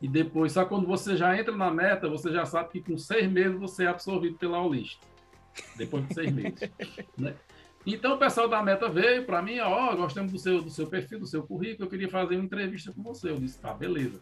[0.00, 3.30] e depois, só quando você já entra na Meta, você já sabe que com seis
[3.30, 4.98] meses você é absorvido pela Olist.
[5.76, 6.70] Depois de seis meses.
[7.18, 7.34] né?
[7.94, 10.86] Então o pessoal da Meta veio para mim, ó, oh, gostamos do seu, do seu
[10.86, 13.30] perfil, do seu currículo, eu queria fazer uma entrevista com você.
[13.30, 14.20] Eu disse, tá, beleza.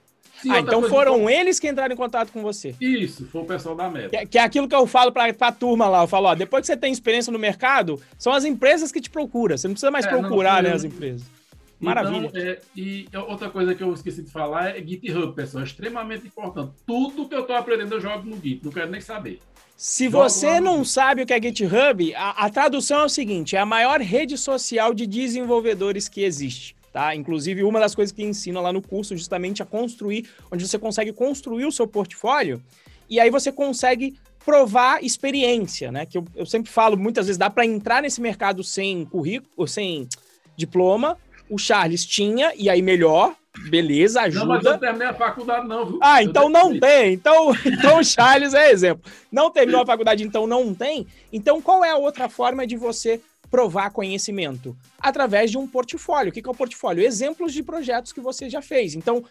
[0.49, 1.33] Ah, então foram que...
[1.33, 2.75] eles que entraram em contato com você.
[2.81, 4.11] Isso, foi o pessoal da Meta.
[4.11, 6.03] Que, que é aquilo que eu falo para a turma lá.
[6.03, 9.09] Eu falo, ó, depois que você tem experiência no mercado, são as empresas que te
[9.09, 9.57] procuram.
[9.57, 11.36] Você não precisa mais é, procurar, não, né, as empresas.
[11.79, 12.27] Maravilha.
[12.27, 15.63] Então, é, e outra coisa que eu esqueci de falar é GitHub, pessoal.
[15.63, 16.73] É extremamente importante.
[16.87, 18.65] Tudo que eu estou aprendendo eu jogo no Git.
[18.65, 19.41] Não quero nem saber.
[19.77, 23.59] Se você não sabe o que é GitHub, a, a, tradução é o seguinte: é
[23.59, 26.75] a maior rede social de desenvolvedores que existe.
[26.93, 27.15] Tá?
[27.15, 31.13] Inclusive, uma das coisas que ensina lá no curso justamente a construir, onde você consegue
[31.13, 32.63] construir o seu portfólio,
[33.07, 36.07] e aí você consegue provar experiência, né?
[36.07, 40.09] Que eu, eu sempre falo, muitas vezes dá para entrar nesse mercado sem currículo, sem
[40.57, 41.19] diploma.
[41.49, 43.35] O Charles tinha, e aí melhor,
[43.69, 44.45] beleza, ajuda.
[44.45, 45.99] Não, mas eu terminei a faculdade, não, viu?
[46.03, 47.13] Ah, então não tem.
[47.13, 49.11] Então, então o Charles é exemplo.
[49.31, 51.07] Não terminou a faculdade, então não tem.
[51.33, 54.77] Então, qual é a outra forma de você provar conhecimento?
[54.99, 56.31] Através de um portfólio.
[56.31, 57.05] O que é o portfólio?
[57.05, 58.95] Exemplos de projetos que você já fez.
[58.95, 59.25] Então,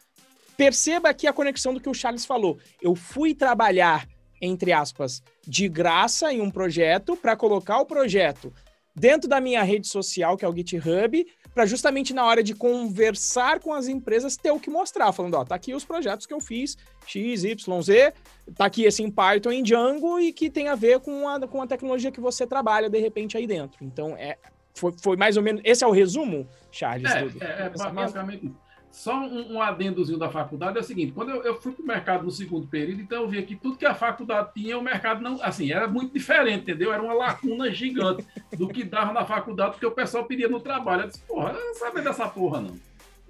[0.58, 2.58] perceba aqui a conexão do que o Charles falou.
[2.82, 4.08] Eu fui trabalhar,
[4.41, 8.54] entre aspas, de graça em um projeto para colocar o projeto
[8.95, 13.60] dentro da minha rede social, que é o GitHub, para justamente na hora de conversar
[13.60, 16.39] com as empresas ter o que mostrar, falando, ó, tá aqui os projetos que eu
[16.39, 18.13] fiz, X, Y, Z,
[18.55, 21.62] tá aqui esse em Python, em Django, e que tem a ver com a, com
[21.62, 23.84] a tecnologia que você trabalha, de repente, aí dentro.
[23.84, 24.38] Então, é,
[24.73, 27.10] foi, foi mais ou menos, esse é o resumo, Charles?
[27.10, 28.53] É, do, é, é basicamente
[28.95, 31.86] só um, um, adendozinho da faculdade é o seguinte: quando eu, eu fui para o
[31.86, 35.21] mercado no segundo período, então eu vi que tudo que a faculdade tinha, o mercado
[35.21, 35.38] não.
[35.43, 36.93] Assim, era muito diferente, entendeu?
[36.93, 38.25] Era uma lacuna gigante
[38.58, 41.03] do que dava na faculdade, porque o pessoal pedia no trabalho.
[41.03, 42.79] Eu disse, porra, eu não sabia dessa porra, não.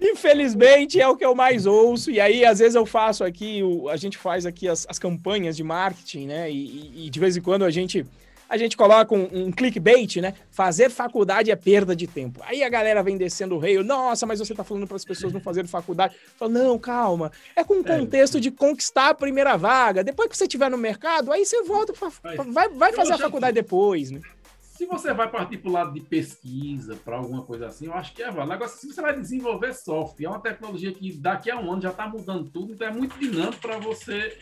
[0.00, 3.96] Infelizmente é o que eu mais ouço, e aí às vezes eu faço aqui, a
[3.96, 6.50] gente faz aqui as, as campanhas de marketing, né?
[6.50, 8.06] E, e, de vez em quando a gente
[8.48, 10.34] a gente coloca um, um, clickbait, né?
[10.50, 12.40] Fazer faculdade é perda de tempo.
[12.44, 15.32] Aí a galera vem descendo o rei, nossa, mas você tá falando para as pessoas
[15.32, 16.14] não fazerem faculdade.
[16.36, 17.32] Fala, não, calma.
[17.54, 17.98] É com o é.
[17.98, 20.04] contexto de conquistar a primeira vaga.
[20.04, 22.10] Depois que você estiver no mercado, aí você volta, pra,
[22.44, 24.20] vai, vai fazer a faculdade depois, né?
[24.60, 28.12] Se você vai partir para o lado de pesquisa, para alguma coisa assim, eu acho
[28.12, 28.52] que é válido.
[28.52, 31.88] Agora, se você vai desenvolver software, é uma tecnologia que daqui a um ano já
[31.88, 34.36] está mudando tudo, então é muito dinâmico para você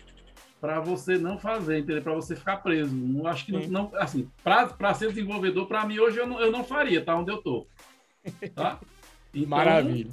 [0.65, 2.01] para você não fazer, entendeu?
[2.01, 2.97] Para você ficar preso.
[2.97, 6.51] Não acho que não, não assim, para ser desenvolvedor, para mim hoje eu não, eu
[6.51, 7.67] não faria, tá onde eu tô.
[8.55, 8.81] Tá?
[9.37, 10.11] Então, Maravilha.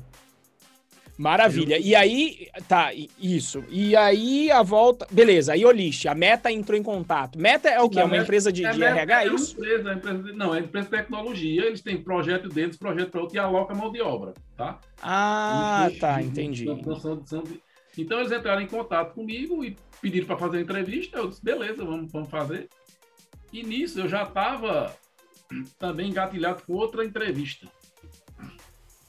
[1.15, 1.77] Maravilha.
[1.77, 1.81] Eu...
[1.83, 3.63] E aí, tá, isso.
[3.69, 5.05] E aí a volta.
[5.11, 7.37] Beleza, aí Olist, a Meta entrou em contato.
[7.37, 7.99] Meta é o quê?
[7.99, 9.21] É uma empresa de, é, de RH?
[9.21, 9.53] É, é isso?
[9.53, 11.65] Empresa, é empresa, não, é empresa de tecnologia.
[11.67, 14.79] Eles têm projeto deles, projeto para outro e aloca mão de obra, tá?
[15.03, 16.65] Ah, tá, entendi.
[17.97, 21.85] Então eles entraram em contato comigo e pediram para fazer a entrevista, eu disse, beleza,
[21.85, 22.67] vamos, vamos fazer.
[23.53, 24.95] E nisso eu já estava
[25.77, 27.67] também engatilhado com outra entrevista.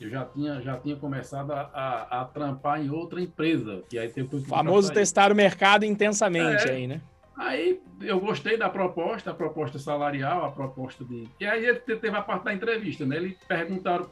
[0.00, 3.84] Eu já tinha, já tinha começado a, a, a trampar em outra empresa.
[3.88, 7.00] Que aí tem o famoso testar o mercado intensamente é, aí, né?
[7.36, 11.28] Aí eu gostei da proposta, a proposta salarial, a proposta de.
[11.38, 13.16] E aí teve a parte da entrevista, né?
[13.16, 14.10] Eles perguntaram,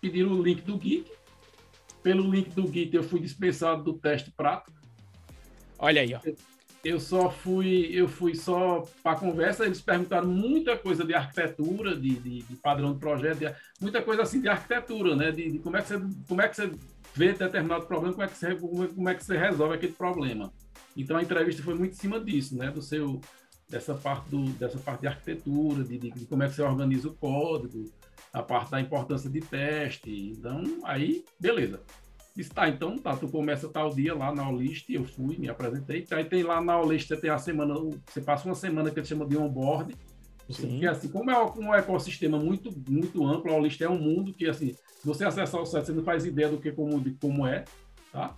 [0.00, 1.10] pediram o link do Git.
[2.02, 4.79] Pelo link do Git eu fui dispensado do teste prático.
[5.80, 6.20] Olha aí, ó.
[6.82, 12.14] Eu só fui, eu fui só para conversa, eles perguntaram muita coisa de arquitetura, de,
[12.14, 15.30] de, de padrão de projeto, de, muita coisa assim de arquitetura, né?
[15.30, 16.72] De, de, como, é que você, como é que você
[17.14, 20.52] vê determinado problema, como é que você, como, como é que você resolve aquele problema.
[20.96, 22.70] Então a entrevista foi muito em cima disso, né?
[22.70, 23.20] Do seu
[23.68, 27.08] dessa parte do, dessa parte de arquitetura, de, de, de como é que você organiza
[27.08, 27.92] o código,
[28.32, 30.10] a parte da importância de teste.
[30.10, 31.80] Então, aí, beleza.
[32.34, 36.06] Disse, tá, então tá, tu começa tal dia lá na Olist, eu fui, me apresentei.
[36.12, 37.74] Aí tem lá na Olist, você tem a semana,
[38.06, 39.94] você passa uma semana que eles chamam de onboard.
[40.46, 44.48] Porque assim, como é um ecossistema muito, muito amplo, a Olist é um mundo que,
[44.48, 47.46] assim, se você acessar o site, você não faz ideia do que como, de como
[47.46, 47.64] é,
[48.12, 48.36] tá?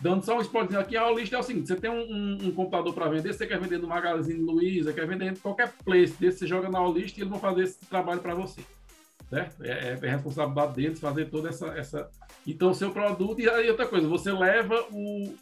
[0.00, 2.52] Dando só um spoiler aqui, a Olist é o seguinte, você tem um, um, um
[2.52, 6.38] computador para vender, você quer vender no Magazine Luiza, quer vender em qualquer place desse,
[6.38, 8.62] você joga na Olist e eles vão fazer esse trabalho para você.
[9.28, 9.62] certo?
[9.62, 12.10] É, é responsabilidade deles fazer toda essa, essa.
[12.46, 13.40] Então, seu produto.
[13.40, 15.34] E aí, outra coisa, você leva o,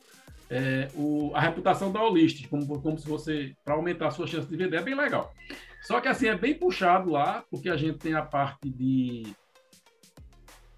[0.48, 3.54] é, o, a reputação da Olist, como, como se você.
[3.64, 5.32] para aumentar a sua chance de vender, é bem legal.
[5.82, 9.34] Só que, assim, é bem puxado lá, porque a gente tem a parte de.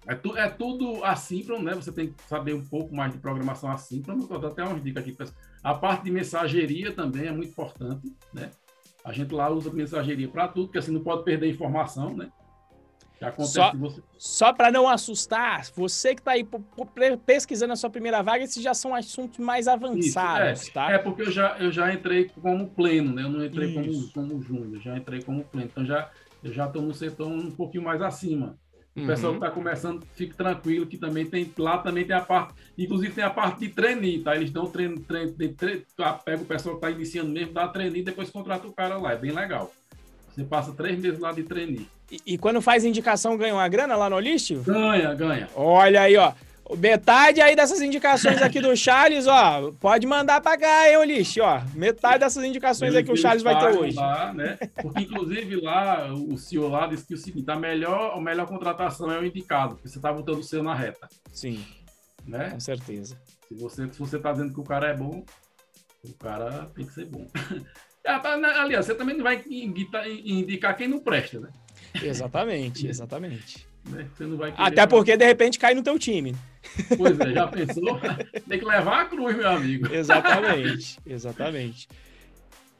[0.05, 1.73] É, tu, é tudo assíncrono, né?
[1.75, 4.25] Você tem que saber um pouco mais de programação assíncrona.
[4.25, 5.33] Vou dar até umas dicas aqui.
[5.63, 8.51] A parte de mensageria também é muito importante, né?
[9.03, 12.31] A gente lá usa mensageria para tudo, porque assim não pode perder informação, né?
[13.39, 14.01] Só, você...
[14.17, 16.45] só para não assustar, você que está aí
[17.25, 20.73] pesquisando a sua primeira vaga, esses já são assuntos mais avançados, Isso, é.
[20.73, 20.91] tá?
[20.91, 23.23] É porque eu já, eu já entrei como pleno, né?
[23.23, 25.69] Eu não entrei como, como júnior, já entrei como pleno.
[25.71, 26.09] Então já,
[26.43, 28.57] eu já estou no setor um pouquinho mais acima.
[28.95, 29.07] O uhum.
[29.07, 33.11] pessoal que está começando, fique tranquilo, que também tem, lá também tem a parte, inclusive
[33.13, 34.35] tem a parte de treininho, tá?
[34.35, 35.83] Eles dão treino, treino, treino, treino
[36.23, 39.13] pega o pessoal que está iniciando mesmo, dá treininho e depois contrata o cara lá,
[39.13, 39.73] é bem legal.
[40.29, 41.87] Você passa três meses lá de treininho.
[42.13, 44.61] E, e, quando faz indicação, ganha uma grana lá no Olístico?
[44.61, 45.49] Ganha, ganha.
[45.55, 46.31] Olha aí, ó.
[46.77, 51.61] Metade aí dessas indicações aqui do Charles, ó, pode mandar pra cá, hein, Ulisses, ó.
[51.73, 53.97] Metade dessas indicações aí que o Charles vai ter hoje.
[53.97, 54.57] Lá, né?
[54.81, 59.11] Porque, inclusive, lá, o senhor lá disse que o seguinte, a melhor, a melhor contratação
[59.11, 61.09] é o indicado, porque você tá botando o seu na reta.
[61.31, 61.65] Sim,
[62.25, 62.51] né?
[62.51, 63.19] com certeza.
[63.47, 65.25] Se você, se você tá dizendo que o cara é bom,
[66.03, 67.27] o cara tem que ser bom.
[68.03, 71.49] Tá, né, aliás, você também não vai indicar quem não presta, né?
[72.01, 73.67] Exatamente, exatamente.
[73.85, 74.07] Né?
[74.55, 76.33] Até porque, de repente, cai no teu time.
[76.97, 77.99] Pois é, já pensou?
[78.47, 79.93] Tem que levar a cruz, meu amigo.
[79.93, 81.87] Exatamente, exatamente.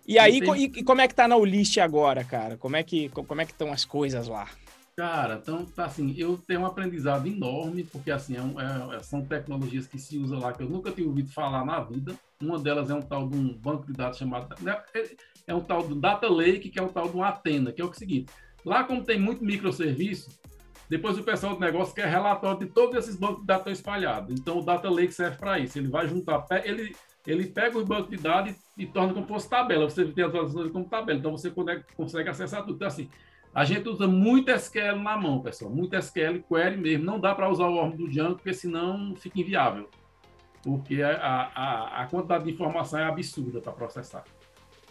[0.08, 0.63] E aí, tem...
[0.63, 2.58] e, como é que tá na Ulist agora, cara?
[2.58, 4.47] Como é que como é que estão as coisas lá?
[4.95, 9.26] Cara, então, tá assim, eu tenho um aprendizado enorme, porque assim, é um, é, são
[9.26, 12.13] tecnologias que se usam lá que eu nunca tinha ouvido falar na vida.
[12.39, 14.54] Uma delas é um tal de um banco de dados chamado.
[14.62, 15.10] Né, é,
[15.47, 17.86] é um tal do Data Lake, que é um tal de um Atena, que é
[17.86, 18.32] o seguinte:
[18.65, 20.30] lá, como tem muito microserviço,
[20.89, 24.38] depois o pessoal do negócio quer relatório de todos esses bancos de dados espalhados.
[24.38, 25.78] Então, o Data Lake serve para isso.
[25.78, 26.95] Ele vai juntar, ele,
[27.26, 29.89] ele pega os bancos de dados e, e torna como fosse tabela.
[29.89, 31.52] Você tem as coisas como tabela, então você
[31.95, 32.76] consegue, acessar tudo.
[32.76, 33.10] Então, assim
[33.54, 35.69] a gente usa muito SQL na mão, pessoal.
[35.69, 37.06] Muito SQL, query mesmo.
[37.06, 39.89] Não dá para usar o ORM do Django, porque senão fica inviável.
[40.63, 44.23] Porque a, a, a quantidade de informação é absurda para processar.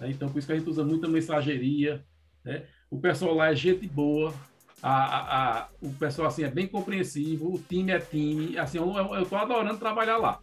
[0.03, 2.05] Então, por isso que a gente usa muita mensageria.
[2.45, 2.65] Né?
[2.93, 4.35] O pessoal lá é gente boa.
[4.83, 7.55] A, a, o pessoal assim é bem compreensivo.
[7.55, 8.59] O time é time.
[8.59, 10.39] Assim, eu estou adorando trabalhar lá.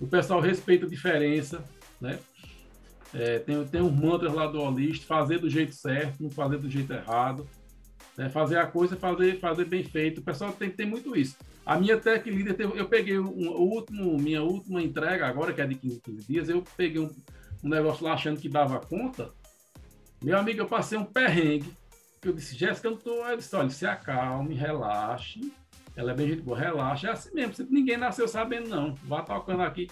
[0.00, 1.64] O pessoal respeita a diferença.
[2.00, 2.18] Né?
[3.14, 6.68] É, tem, tem uns mantras lá do Olist, fazer do jeito certo, não fazer do
[6.68, 7.48] jeito errado.
[8.16, 8.28] Né?
[8.28, 10.18] Fazer a coisa, fazer, fazer bem feito.
[10.18, 11.36] O pessoal tem que ter muito isso.
[11.64, 15.66] A minha Tech Leader, eu peguei um, o último, minha última entrega agora, que é
[15.66, 17.10] de 15, 15 dias, eu peguei um,
[17.62, 19.30] um negócio lá achando que dava conta.
[20.22, 21.72] Meu amigo, eu passei um perrengue.
[22.20, 23.26] Que eu disse, Jéssica, eu não tô.
[23.26, 25.52] Eu disse, olha, se acalme, relaxe.
[25.94, 27.08] Ela é bem gente boa, relaxa.
[27.08, 28.94] É assim mesmo, ninguém nasceu sabendo, não.
[29.04, 29.88] Vá tocando aqui.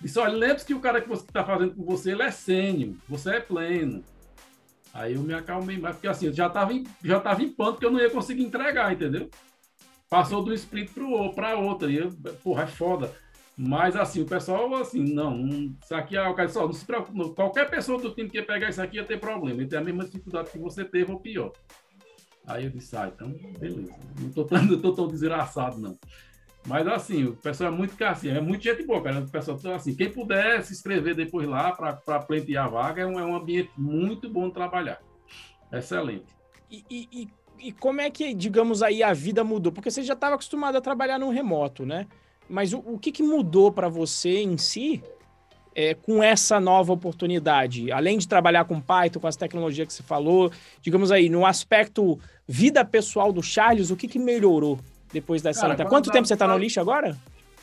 [0.00, 2.94] Disse, olha, lembre-se que o cara que você está fazendo com você, ele é sênior,
[3.08, 4.02] você é pleno.
[4.92, 7.86] Aí eu me acalmei mais, porque assim, eu já estava em, já tava em que
[7.86, 9.30] eu não ia conseguir entregar, entendeu?
[10.08, 10.90] Passou do split
[11.34, 13.14] para outra, e eu, porra, é foda.
[13.56, 15.46] Mas assim, o pessoal, assim, não,
[15.82, 18.46] isso aqui é o cara só, não se preocupe, qualquer pessoa do time que ia
[18.46, 21.20] pegar isso aqui ia ter problema, ele tem a mesma dificuldade que você teve ou
[21.20, 21.52] pior.
[22.46, 25.98] Aí eu disse, ah, então, beleza, não tô tão, tô tão desgraçado, não.
[26.66, 29.20] Mas assim, o pessoal é muito assim, é muito gente boa, cara.
[29.20, 33.06] O pessoal, então, assim, quem puder se inscrever depois lá para pleitear a vaga, é
[33.06, 35.00] um, é um ambiente muito bom de trabalhar.
[35.72, 36.26] Excelente.
[36.70, 39.72] E, e, e como é que, digamos aí, a vida mudou?
[39.72, 42.06] Porque você já estava acostumado a trabalhar no remoto, né?
[42.52, 45.02] Mas o, o que, que mudou para você em si
[45.74, 47.90] é, com essa nova oportunidade?
[47.90, 52.20] Além de trabalhar com Python, com as tecnologias que você falou, digamos aí, no aspecto
[52.46, 54.78] vida pessoal do Charles, o que, que melhorou?
[55.12, 57.16] depois dessa Cara, Quanto tempo você está no lixo agora?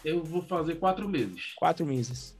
[0.06, 1.54] Eu vou fazer quatro meses.
[1.56, 2.38] Quatro meses.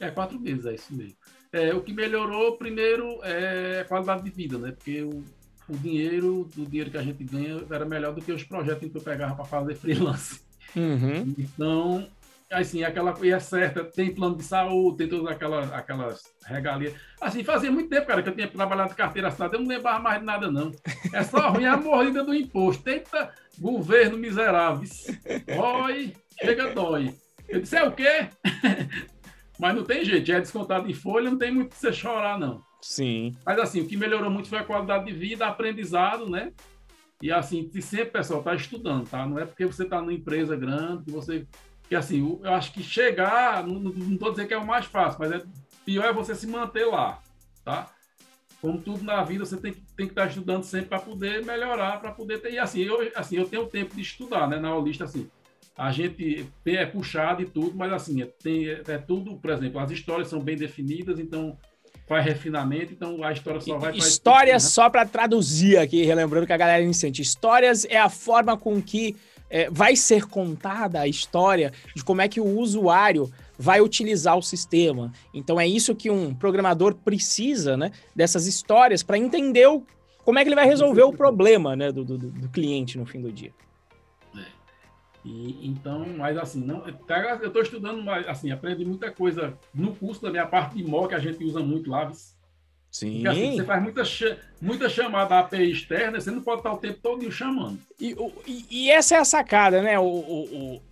[0.00, 1.16] É, quatro meses, é isso mesmo.
[1.52, 4.72] É, o que melhorou, primeiro, é a qualidade de vida, né?
[4.72, 5.22] Porque o,
[5.68, 8.96] o dinheiro, o dinheiro que a gente ganha era melhor do que os projetos que
[8.96, 10.40] eu pegava para fazer freelance.
[10.76, 11.34] Uhum.
[11.38, 12.06] Então,
[12.50, 16.94] assim, aquela e é certa, tem plano de saúde, tem todas aquelas, aquelas regalias.
[17.20, 20.00] Assim, fazia muito tempo, cara, que eu tinha trabalhado de carteira assinada, eu não lembrava
[20.00, 20.72] mais de nada, não.
[21.12, 22.82] É só ruim a mordida do imposto.
[22.82, 24.88] Tenta governo miserável.
[25.46, 27.14] Dói, chega dói.
[27.48, 28.28] Eu disse, é o quê?
[29.58, 32.38] Mas não tem jeito, já é descontado em folha, não tem muito que você chorar,
[32.38, 32.60] não.
[32.80, 33.36] Sim.
[33.46, 36.52] Mas assim, o que melhorou muito foi a qualidade de vida, aprendizado, né?
[37.22, 39.24] E assim, sempre, pessoal, tá estudando, tá?
[39.24, 41.46] Não é porque você tá numa empresa grande que você
[41.88, 45.30] que assim, eu acho que chegar, não estou dizendo que é o mais fácil, mas
[45.30, 45.42] é
[45.84, 47.20] pior é você se manter lá,
[47.64, 47.92] tá?
[48.62, 52.00] como tudo na vida, você tem que, tem que estar estudando sempre para poder melhorar,
[52.00, 52.52] para poder ter.
[52.52, 54.60] E assim eu, assim, eu tenho tempo de estudar, né?
[54.60, 55.28] Na Olista, assim.
[55.76, 59.90] A gente é puxado e tudo, mas assim, é, tem, é tudo, por exemplo, as
[59.90, 61.58] histórias são bem definidas, então
[62.12, 63.96] faz refinamento, então a história só vai...
[63.96, 64.68] Histórias, né?
[64.68, 67.22] só para traduzir aqui, relembrando que a galera é sente.
[67.22, 69.16] Histórias é a forma com que
[69.48, 74.42] é, vai ser contada a história de como é que o usuário vai utilizar o
[74.42, 75.12] sistema.
[75.32, 77.92] Então é isso que um programador precisa, né?
[78.14, 79.82] Dessas histórias para entender o,
[80.24, 81.90] como é que ele vai resolver o problema, né?
[81.92, 83.52] Do, do, do cliente no fim do dia.
[85.24, 90.30] E, então, mas assim, não, eu estou estudando, assim, aprendi muita coisa no curso da
[90.30, 92.10] minha parte de MO, que a gente usa muito lá.
[92.90, 93.22] Sim.
[93.22, 94.02] Porque, assim, você faz muita,
[94.60, 97.78] muita chamada API externa, você não pode estar o tempo todo chamando.
[98.00, 99.98] E, e, e, essa é a sacada, né?
[99.98, 100.82] O, o,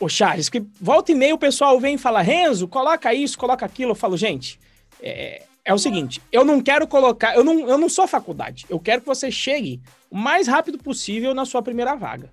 [0.00, 3.64] Ô, Charles, que volta e meia o pessoal vem e fala, Renzo, coloca isso, coloca
[3.64, 3.92] aquilo.
[3.92, 4.58] Eu falo, gente,
[5.00, 8.78] é, é o seguinte, eu não quero colocar, eu não, eu não sou faculdade, eu
[8.80, 12.30] quero que você chegue o mais rápido possível na sua primeira vaga.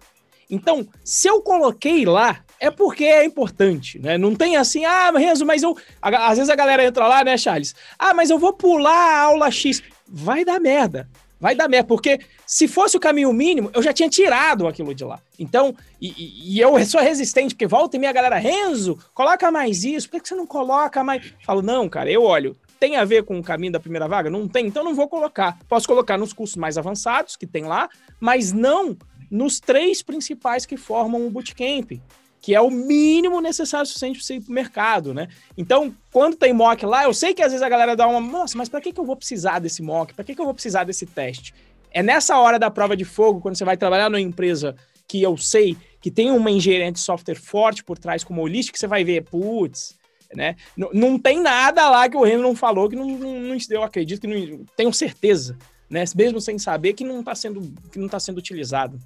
[0.52, 4.18] Então, se eu coloquei lá, é porque é importante, né?
[4.18, 5.76] Não tem assim, ah, Renzo, mas eu.
[6.02, 7.74] Às vezes a galera entra lá, né, Charles?
[7.98, 9.82] Ah, mas eu vou pular a aula X.
[10.06, 11.10] Vai dar merda.
[11.40, 15.04] Vai dar merda, porque se fosse o caminho mínimo, eu já tinha tirado aquilo de
[15.04, 15.20] lá.
[15.40, 20.08] Então, e, e eu sou resistente, porque volta e meia galera, Renzo, coloca mais isso,
[20.08, 21.34] por que você não coloca mais?
[21.44, 24.30] Falo, não, cara, eu olho, tem a ver com o caminho da primeira vaga?
[24.30, 25.58] Não tem, então não vou colocar.
[25.68, 28.96] Posso colocar nos cursos mais avançados que tem lá, mas não
[29.32, 31.94] nos três principais que formam o bootcamp
[32.42, 35.28] que é o mínimo necessário suficiente para você ir para o mercado, né?
[35.56, 38.58] Então, quando tem mock lá, eu sei que às vezes a galera dá uma, nossa,
[38.58, 40.14] mas para que, que eu vou precisar desse mock?
[40.14, 41.54] Para que, que eu vou precisar desse teste?
[41.92, 44.76] É nessa hora da prova de fogo, quando você vai trabalhar numa empresa
[45.08, 48.72] que eu sei que tem uma engenharia de software forte por trás, como o List,
[48.72, 49.96] que você vai ver, putz,
[50.34, 50.56] né?
[50.76, 54.22] Não tem nada lá que o Renan não falou que não, não, não eu acredito
[54.22, 56.06] que não, tenho certeza, né?
[56.16, 58.98] Mesmo sem saber que não está sendo que não tá sendo utilizado.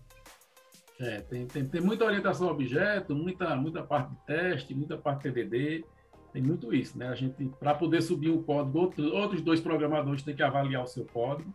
[1.00, 5.24] É, tem, tem, tem muita orientação a objeto, muita, muita parte de teste, muita parte
[5.24, 5.86] de TDD,
[6.32, 7.08] tem muito isso, né?
[7.08, 10.88] A gente, para poder subir o código, outro, outros dois programadores têm que avaliar o
[10.88, 11.54] seu código,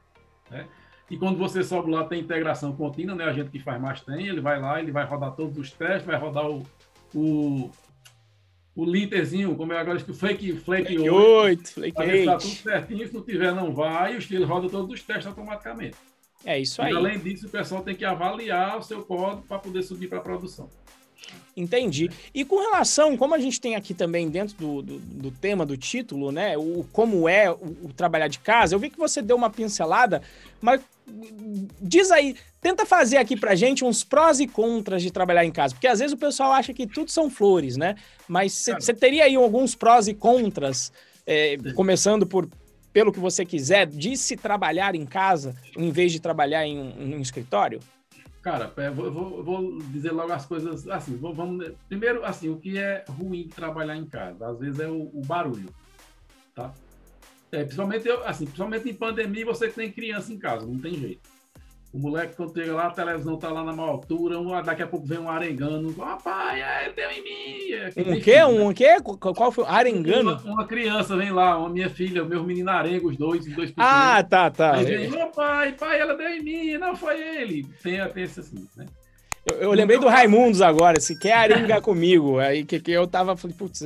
[0.50, 0.66] né?
[1.11, 3.24] E quando você sobe lá, tem integração contínua, né?
[3.24, 6.07] A gente que faz mais tem, ele vai lá, ele vai rodar todos os testes,
[6.07, 6.64] vai rodar o,
[7.14, 7.70] o,
[8.76, 12.24] o linterzinho, como é agora, o Flake, Flake, Flake 8, 8 Flake 8.
[12.26, 15.96] Tá tudo certinho, se não tiver, não vai, e ele roda todos os testes automaticamente.
[16.44, 16.92] É isso aí.
[16.92, 20.18] E, além disso, o pessoal tem que avaliar o seu código para poder subir para
[20.18, 20.68] a produção.
[21.57, 22.11] Entendi.
[22.35, 25.76] E com relação, como a gente tem aqui também dentro do, do, do tema do
[25.76, 26.57] título, né?
[26.57, 30.22] O como é o, o, trabalhar de casa, eu vi que você deu uma pincelada,
[30.61, 30.81] mas
[31.81, 35.74] diz aí, tenta fazer aqui pra gente uns prós e contras de trabalhar em casa,
[35.74, 37.96] porque às vezes o pessoal acha que tudo são flores, né?
[38.29, 40.92] Mas você teria aí alguns prós e contras,
[41.26, 42.48] é, começando por
[42.92, 46.90] pelo que você quiser, de se trabalhar em casa, em vez de trabalhar em um,
[47.00, 47.81] em um escritório?
[48.42, 51.16] Cara, eu vou, vou, dizer logo as coisas assim.
[51.16, 54.48] Vamos, primeiro, assim, o que é ruim de trabalhar em casa?
[54.48, 55.68] Às vezes é o, o barulho,
[56.55, 56.72] tá?
[57.53, 61.29] É, principalmente, assim, principalmente em pandemia, você tem criança em casa, não tem jeito.
[61.92, 64.87] O moleque, quando chega lá, a televisão tá lá na maior altura, um, daqui a
[64.87, 65.92] pouco vem um arengano.
[65.92, 67.72] Papai, é, deu em mim.
[67.72, 68.22] É, um quê?
[68.22, 68.74] Filho, um né?
[68.74, 68.96] quê?
[69.03, 69.64] Qual foi?
[69.66, 70.35] Arengano?
[70.35, 73.70] Uma, uma, criança vem lá, uma minha filha, meus meninos arenga, os dois, os dois
[73.70, 73.90] pequenos.
[73.92, 74.76] Ah, tá, tá.
[74.76, 76.79] Aí vem, ô pai, pai, ela deu em mim.
[76.79, 77.66] Não, foi ele.
[77.83, 78.87] Tem, tem esse assim, né?
[79.46, 82.38] Eu, eu lembrei do Raimundos agora, se quer arengar comigo.
[82.38, 83.83] Aí que, que eu tava, falei, putz,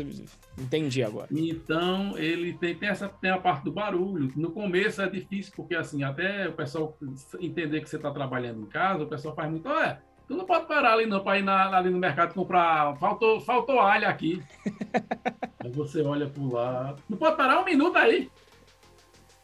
[0.56, 1.28] Entendi agora.
[1.32, 4.32] Então, ele tem, tem, essa, tem a parte do barulho.
[4.36, 6.96] No começo é difícil, porque assim, até o pessoal
[7.40, 10.66] entender que você está trabalhando em casa, o pessoal faz muito, olha, tu não pode
[10.66, 12.96] parar ali não para ir na, ali no mercado comprar.
[12.98, 14.40] Faltou, faltou alho aqui.
[15.58, 16.94] aí você olha por lá.
[17.08, 18.30] Não pode parar um minuto aí.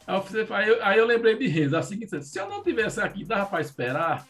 [0.06, 3.60] Aí, eu, aí eu lembrei de Reza, assim, se eu não tivesse aqui, dava para
[3.60, 4.26] esperar.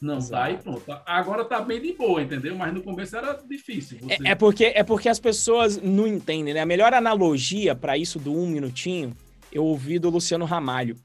[0.00, 0.32] Não, Exato.
[0.32, 1.00] tá aí pronto.
[1.04, 2.54] Agora tá bem de boa, entendeu?
[2.56, 3.98] Mas no começo era difícil.
[4.00, 4.14] Você...
[4.24, 6.60] É, é, porque, é porque as pessoas não entendem, né?
[6.60, 9.16] A melhor analogia para isso do um minutinho,
[9.52, 10.96] eu ouvi do Luciano Ramalho.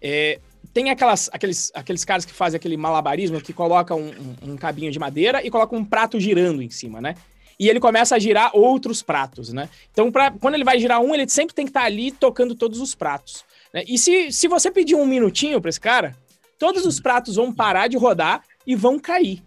[0.00, 0.40] É,
[0.72, 4.90] tem aquelas, aqueles, aqueles caras que fazem aquele malabarismo que colocam um, um, um cabinho
[4.90, 7.14] de madeira e colocam um prato girando em cima, né?
[7.58, 9.68] E ele começa a girar outros pratos, né?
[9.90, 12.54] Então, pra, quando ele vai girar um, ele sempre tem que estar tá ali tocando
[12.54, 13.44] todos os pratos.
[13.72, 13.84] Né?
[13.86, 16.16] E se, se você pedir um minutinho para esse cara,
[16.62, 19.42] todos os pratos vão parar de rodar e vão cair.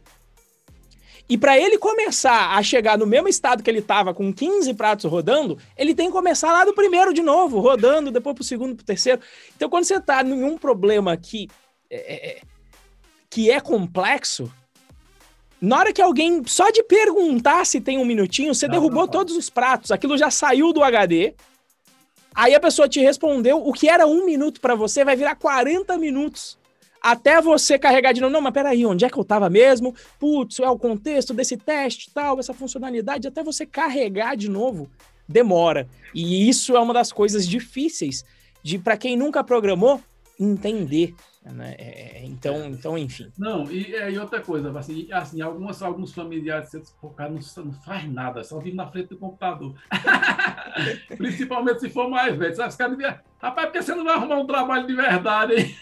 [1.30, 5.10] E para ele começar a chegar no mesmo estado que ele estava, com 15 pratos
[5.10, 8.76] rodando, ele tem que começar lá do primeiro de novo, rodando, depois para o segundo,
[8.76, 9.22] para o terceiro.
[9.56, 11.48] Então, quando você está em um problema que
[11.90, 12.42] é, é, é,
[13.30, 14.52] que é complexo,
[15.62, 19.08] na hora que alguém, só de perguntar se tem um minutinho, você não, derrubou não,
[19.08, 21.34] todos os pratos, aquilo já saiu do HD,
[22.38, 25.98] Aí a pessoa te respondeu, o que era um minuto para você vai virar 40
[25.98, 26.58] minutos.
[27.06, 28.34] Até você carregar de novo.
[28.34, 29.94] Não, mas peraí, onde é que eu tava mesmo?
[30.20, 33.28] Putz, é o contexto desse teste tal, essa funcionalidade.
[33.28, 34.90] Até você carregar de novo,
[35.30, 35.88] demora.
[36.16, 38.26] E isso é uma das coisas difíceis
[38.64, 40.02] de, para quem nunca programou,
[40.40, 41.14] entender.
[41.44, 41.76] Né?
[41.78, 43.32] É, é, então, então, enfim.
[43.38, 47.74] Não, e, é, e outra coisa, assim, assim algumas, alguns familiares o cara não, não,
[47.84, 49.76] faz nada, só vive na frente do computador.
[51.16, 52.56] Principalmente se for mais velho.
[52.56, 52.98] Sabe, os caras
[53.40, 55.76] rapaz, por que você não vai arrumar um trabalho de verdade, hein?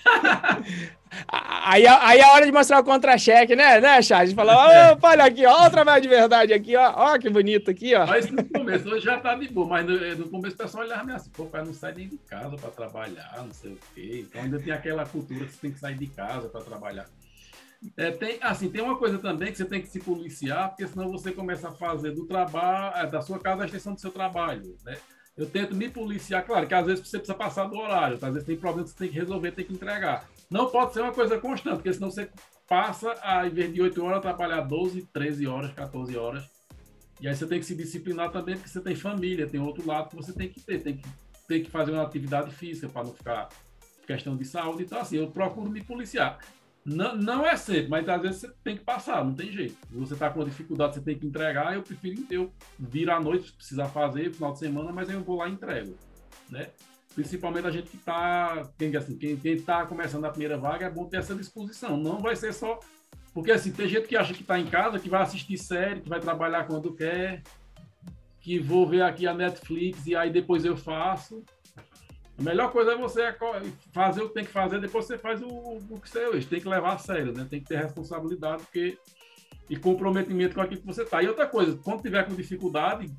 [1.27, 4.33] Aí, aí é a hora de mostrar o contra-cheque, né, né, Charles?
[4.33, 4.97] Falar, é.
[5.01, 8.05] olha aqui, ó, o trabalho de verdade aqui, ó, ó, que bonito aqui, ó.
[8.05, 11.13] Mas no começo, hoje já tá de boa, mas no, no começo o pessoal olhava
[11.13, 14.25] assim, pô, pai não sai nem de casa para trabalhar, não sei o quê.
[14.27, 17.05] Então ainda tem aquela cultura que você tem que sair de casa para trabalhar.
[17.97, 21.11] É, tem, assim, tem uma coisa também que você tem que se policiar, porque senão
[21.11, 24.75] você começa a fazer do trabalho, é, da sua casa a extensão do seu trabalho,
[24.85, 24.97] né?
[25.35, 28.45] Eu tento me policiar, claro que às vezes você precisa passar do horário, às vezes
[28.45, 30.29] tem problemas que você tem que resolver, tem que entregar.
[30.53, 32.29] Não pode ser uma coisa constante, porque senão você
[32.69, 36.47] passa a, vez de 8 horas, trabalhar 12, 13 horas, 14 horas.
[37.19, 40.09] E aí você tem que se disciplinar também, porque você tem família, tem outro lado
[40.09, 41.09] que você tem que ter, tem que,
[41.47, 43.49] tem que fazer uma atividade física para não ficar
[44.05, 44.83] questão de saúde.
[44.83, 46.37] Então, assim, eu procuro me policiar.
[46.85, 49.75] Não, não é sempre, mas às vezes você tem que passar, não tem jeito.
[49.87, 53.47] Se você está com dificuldade, você tem que entregar, eu prefiro eu vir à noite,
[53.47, 55.97] se precisar fazer, final de semana, mas eu vou lá e entrego.
[56.47, 56.69] Né?
[57.15, 61.05] Principalmente a gente que está, quem assim, quem está começando a primeira vaga, é bom
[61.05, 61.95] ter essa disposição.
[61.95, 62.79] Não vai ser só.
[63.33, 66.09] Porque assim, tem gente que acha que está em casa, que vai assistir série, que
[66.09, 67.43] vai trabalhar quando quer,
[68.39, 71.43] que vou ver aqui a Netflix e aí depois eu faço.
[72.37, 73.35] A melhor coisa é você
[73.91, 76.47] fazer o que tem que fazer, depois você faz o, o que você hoje.
[76.47, 77.45] Tem que levar a sério, né?
[77.47, 78.97] Tem que ter responsabilidade porque,
[79.69, 81.21] e comprometimento com aquilo que você está.
[81.21, 83.11] E outra coisa, quando tiver com dificuldade,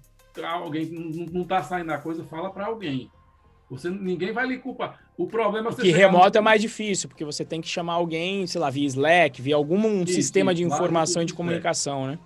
[0.43, 0.91] alguém
[1.33, 3.11] não está saindo a coisa, fala para alguém.
[3.71, 5.01] Você, ninguém vai lhe culpar.
[5.17, 6.39] O problema é Que remoto no...
[6.39, 10.07] é mais difícil, porque você tem que chamar alguém, sei lá, via Slack, via algum
[10.07, 12.19] sistema de informação e de comunicação, né?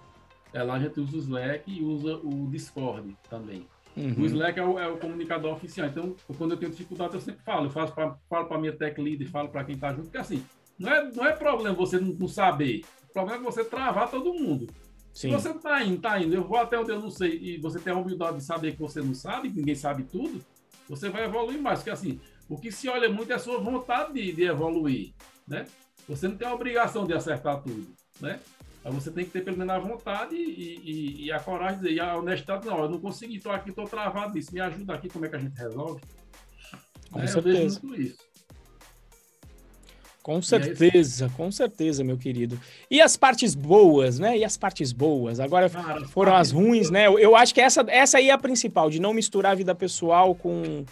[0.52, 3.66] É, lá a gente usa o Slack e usa o Discord também.
[3.96, 4.14] Uhum.
[4.22, 5.88] O Slack é o, é o, comunicador oficial.
[5.88, 7.66] Então, quando eu tenho dificuldade, eu sempre falo.
[7.66, 10.18] Eu faço pra, falo para a minha tech lead, falo para quem está junto, porque
[10.18, 10.42] assim,
[10.78, 12.82] não é, não é problema você não, não, saber.
[13.10, 14.68] O problema é você travar todo mundo.
[15.12, 15.30] Sim.
[15.30, 17.80] Se você está indo, está indo, eu vou até onde eu não sei, e você
[17.80, 20.40] tem a humildade de saber que você não sabe, que ninguém sabe tudo,
[20.88, 21.80] você vai evoluir mais.
[21.80, 25.12] Porque assim, o que se olha muito é a sua vontade de, de evoluir,
[25.46, 25.66] né?
[26.08, 27.86] Você não tem a obrigação de acertar tudo,
[28.20, 28.40] né?
[28.82, 31.88] Mas você tem que ter pelo menos a vontade e, e, e a coragem de
[31.88, 34.94] dizer, e a honestidade, não, eu não consegui, estou aqui, estou travado nisso, me ajuda
[34.94, 36.00] aqui, como é que a gente resolve?
[37.10, 37.80] Com é, certeza.
[40.28, 42.60] Com certeza, é com certeza, meu querido.
[42.90, 44.36] E as partes boas, né?
[44.36, 45.40] E as partes boas?
[45.40, 47.06] Agora Cara, foram as ruins, né?
[47.06, 49.74] Eu, eu, acho que essa, essa aí é a principal, de não misturar a vida
[49.74, 50.84] pessoal com.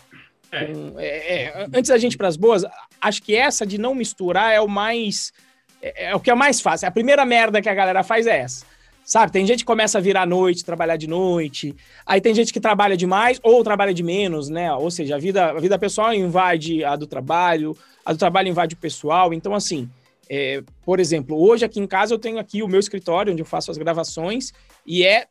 [0.51, 0.65] É.
[0.65, 2.65] com é, é, antes da gente ir para as boas,
[2.99, 5.35] acho que essa de não misturar é o mais.
[5.83, 6.89] É, é, o que é mais fácil.
[6.89, 8.65] A primeira merda que a galera faz é essa.
[9.07, 11.77] Sabe, tem gente que começa a virar à noite, trabalhar de noite.
[12.05, 14.73] Aí tem gente que trabalha demais ou trabalha de menos, né?
[14.75, 17.77] Ou seja, a vida, a vida pessoal invade a do trabalho
[18.07, 19.35] a do trabalho invade o pessoal.
[19.35, 19.91] Então, assim,
[20.31, 23.47] é, por exemplo, hoje aqui em casa eu tenho aqui o meu escritório onde eu
[23.47, 24.53] faço as gravações
[24.87, 25.27] e é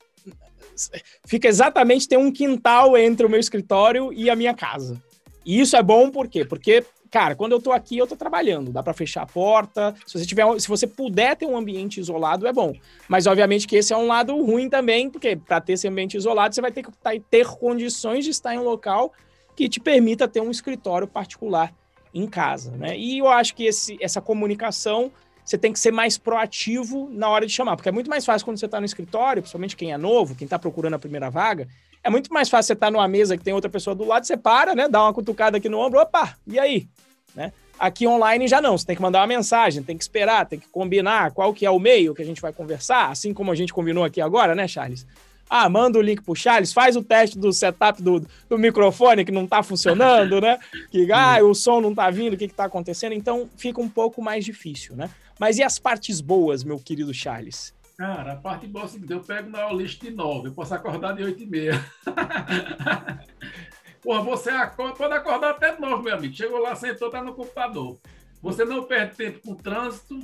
[1.26, 5.02] fica exatamente tem um quintal entre o meu escritório e a minha casa.
[5.46, 6.44] E isso é bom por quê?
[6.44, 9.96] Porque cara, quando eu tô aqui, eu tô trabalhando, dá para fechar a porta.
[10.06, 12.74] Se você tiver, se você puder ter um ambiente isolado, é bom.
[13.08, 16.54] Mas obviamente que esse é um lado ruim também, porque para ter esse ambiente isolado,
[16.54, 19.14] você vai ter que tá, ter condições de estar em um local
[19.56, 21.74] que te permita ter um escritório particular
[22.14, 22.98] em casa, né?
[22.98, 25.12] E eu acho que esse, essa comunicação
[25.46, 28.44] você tem que ser mais proativo na hora de chamar, porque é muito mais fácil
[28.44, 31.68] quando você está no escritório, principalmente quem é novo, quem está procurando a primeira vaga,
[32.06, 34.28] é muito mais fácil você estar tá numa mesa que tem outra pessoa do lado,
[34.28, 34.88] você para, né?
[34.88, 36.88] Dá uma cutucada aqui no ombro, opa, e aí?
[37.34, 37.52] Né?
[37.80, 40.68] Aqui online já não, você tem que mandar uma mensagem, tem que esperar, tem que
[40.68, 43.74] combinar qual que é o meio que a gente vai conversar, assim como a gente
[43.74, 45.06] combinou aqui agora, né, Charles?
[45.50, 49.32] Ah, manda o link pro Charles, faz o teste do setup do, do microfone que
[49.32, 50.60] não tá funcionando, né?
[50.92, 53.14] Que ah, o som não tá vindo, o que que tá acontecendo?
[53.14, 55.10] Então fica um pouco mais difícil, né?
[55.40, 57.74] Mas e as partes boas, meu querido Charles?
[57.98, 60.74] Cara, a parte boa é o seguinte, eu pego na lista de 9, eu posso
[60.74, 61.74] acordar de 8 e meia.
[64.04, 66.36] Porra, você acorda, pode acordar até 9, meu amigo.
[66.36, 67.98] Chegou lá, sentou, tá no computador.
[68.42, 70.20] Você não perde tempo com trânsito,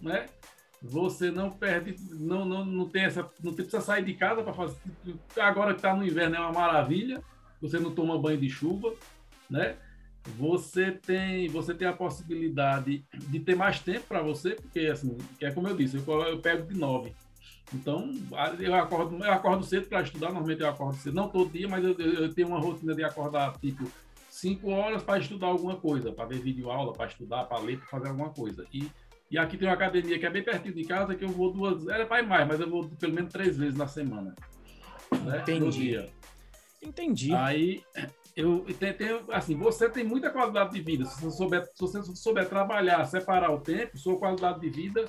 [0.00, 0.26] né?
[0.86, 4.76] você não perde, não, não, não tem essa, não precisa sair de casa para fazer.
[5.38, 7.22] Agora que está no inverno é uma maravilha,
[7.60, 8.92] você não toma banho de chuva,
[9.48, 9.76] né?
[10.38, 15.50] Você tem, você tem a possibilidade de ter mais tempo para você, porque assim, é
[15.50, 17.14] como eu disse, eu, eu pego de nove.
[17.72, 18.10] Então,
[18.58, 21.84] eu acordo, eu acordo cedo para estudar, normalmente eu acordo cedo, não todo dia, mas
[21.84, 23.90] eu, eu tenho uma rotina de acordar, tipo,
[24.30, 27.86] cinco horas para estudar alguma coisa, para ver vídeo aula, para estudar, para ler, para
[27.86, 28.66] fazer alguma coisa.
[28.72, 28.90] E,
[29.30, 31.86] e aqui tem uma academia que é bem pertinho de casa, que eu vou duas,
[31.86, 34.34] era para ir mais, mas eu vou pelo menos três vezes na semana.
[35.22, 35.40] Né?
[35.40, 36.04] Entendi.
[36.82, 37.32] Entendi.
[37.34, 37.82] Aí,
[38.36, 38.64] eu
[38.96, 41.04] tenho, assim, você tem muita qualidade de vida.
[41.04, 45.08] Se você souber, se você souber trabalhar, separar o tempo, sua qualidade de vida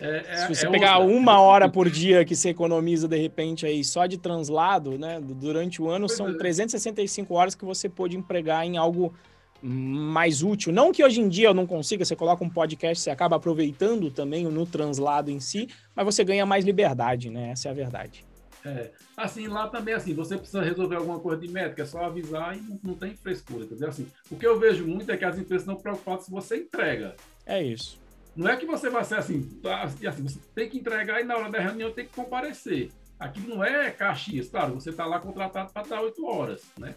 [0.00, 1.16] é, é, Se você é pegar outra.
[1.16, 5.20] uma hora por dia que você economiza de repente aí só de translado, né?
[5.20, 6.34] Durante o ano pois são é.
[6.34, 9.12] 365 horas que você pode empregar em algo
[9.60, 10.72] mais útil.
[10.72, 14.08] Não que hoje em dia eu não consiga, você coloca um podcast, você acaba aproveitando
[14.08, 17.50] também no translado em si, mas você ganha mais liberdade, né?
[17.50, 18.24] Essa é a verdade.
[18.68, 18.90] É.
[19.16, 22.60] Assim, lá também, assim, você precisa resolver alguma coisa de médica, é só avisar e
[22.60, 23.88] não, não tem frescura, entendeu?
[23.88, 27.16] Assim, o que eu vejo muito é que as empresas estão preocupadas se você entrega.
[27.46, 27.98] É isso.
[28.36, 31.36] Não é que você vai ser assim, tá, assim, você tem que entregar e na
[31.36, 32.90] hora da reunião tem que comparecer.
[33.18, 36.94] Aqui não é Caxias, claro, você está lá contratado para estar oito horas, né?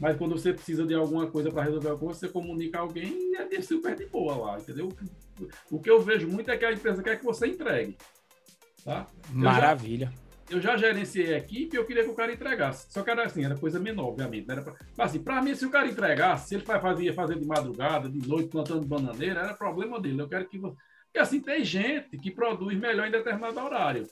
[0.00, 3.54] Mas quando você precisa de alguma coisa para resolver alguma coisa, você comunica alguém e
[3.54, 4.88] é super de boa lá, entendeu?
[5.70, 7.96] O que eu vejo muito é que a empresa quer que você entregue.
[8.84, 9.06] Tá?
[9.30, 10.12] Maravilha
[10.50, 12.92] eu já gerenciei a equipe e eu queria que o cara entregasse.
[12.92, 14.50] Só que era assim, era coisa menor, obviamente.
[14.50, 14.74] Era pra...
[14.96, 18.26] Mas assim, para mim, se o cara entregasse, se ele vai fazer, de madrugada, de
[18.26, 20.20] noite, plantando bananeira, era problema dele.
[20.20, 20.76] Eu quero que você.
[21.06, 24.06] Porque assim, tem gente que produz melhor em determinado horário.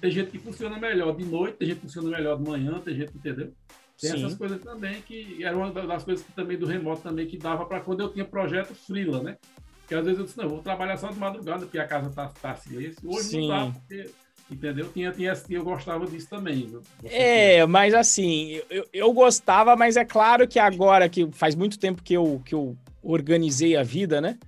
[0.00, 2.94] Tem gente que funciona melhor de noite, tem gente que funciona melhor de manhã, tem
[2.94, 3.52] gente, entendeu?
[3.98, 4.16] Tem Sim.
[4.16, 7.64] essas coisas também que era uma das coisas que também do remoto também que dava
[7.64, 9.38] para quando eu tinha projeto freela, né?
[9.80, 12.10] Porque às vezes eu disse, não, eu vou trabalhar só de madrugada, porque a casa
[12.10, 13.08] tá, tá silêncio.
[13.08, 13.40] Hoje Sim.
[13.40, 14.10] não dá, porque
[14.50, 14.88] Entendeu?
[14.92, 16.72] Tinha, tinha, eu gostava disso também.
[17.04, 17.66] é, tinha.
[17.66, 22.14] mas assim, eu, eu gostava, mas é claro que agora, que faz muito tempo que
[22.14, 24.38] eu, que eu organizei a vida, né?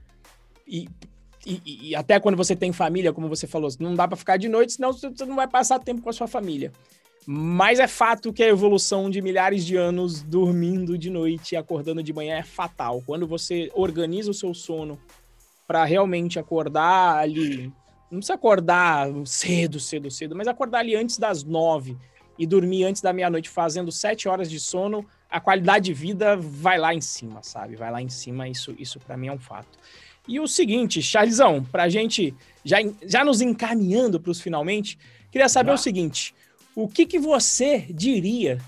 [0.67, 0.89] E,
[1.45, 4.49] e, e até quando você tem família, como você falou, não dá para ficar de
[4.49, 6.73] noite, senão você não vai passar tempo com a sua família.
[7.27, 12.03] Mas é fato que a evolução de milhares de anos dormindo de noite e acordando
[12.03, 13.03] de manhã é fatal.
[13.05, 14.99] Quando você organiza o seu sono
[15.67, 17.71] para realmente acordar ali
[18.11, 21.97] não precisa acordar cedo, cedo, cedo, mas acordar ali antes das nove
[22.39, 26.79] e dormir antes da meia-noite fazendo sete horas de sono, a qualidade de vida vai
[26.79, 27.77] lá em cima, sabe?
[27.77, 29.79] Vai lá em cima, isso, isso para mim é um fato.
[30.27, 32.35] E o seguinte, Charlesão, pra gente
[32.65, 34.99] já, já nos encaminhando para os finalmente,
[35.31, 35.75] queria saber ah.
[35.75, 36.35] o seguinte:
[36.75, 38.59] o que, que você diria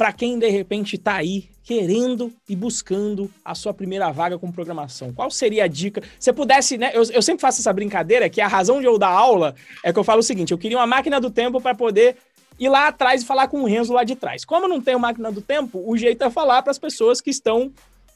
[0.00, 5.12] para quem de repente está aí querendo e buscando a sua primeira vaga com programação?
[5.12, 6.02] Qual seria a dica?
[6.18, 6.90] Se pudesse, né?
[6.94, 9.98] Eu, eu sempre faço essa brincadeira que a razão de eu dar aula é que
[9.98, 12.16] eu falo o seguinte: eu queria uma máquina do tempo para poder
[12.58, 14.42] ir lá atrás e falar com o Renzo lá de trás.
[14.42, 17.70] Como não tenho máquina do tempo, o jeito é falar para as pessoas que estão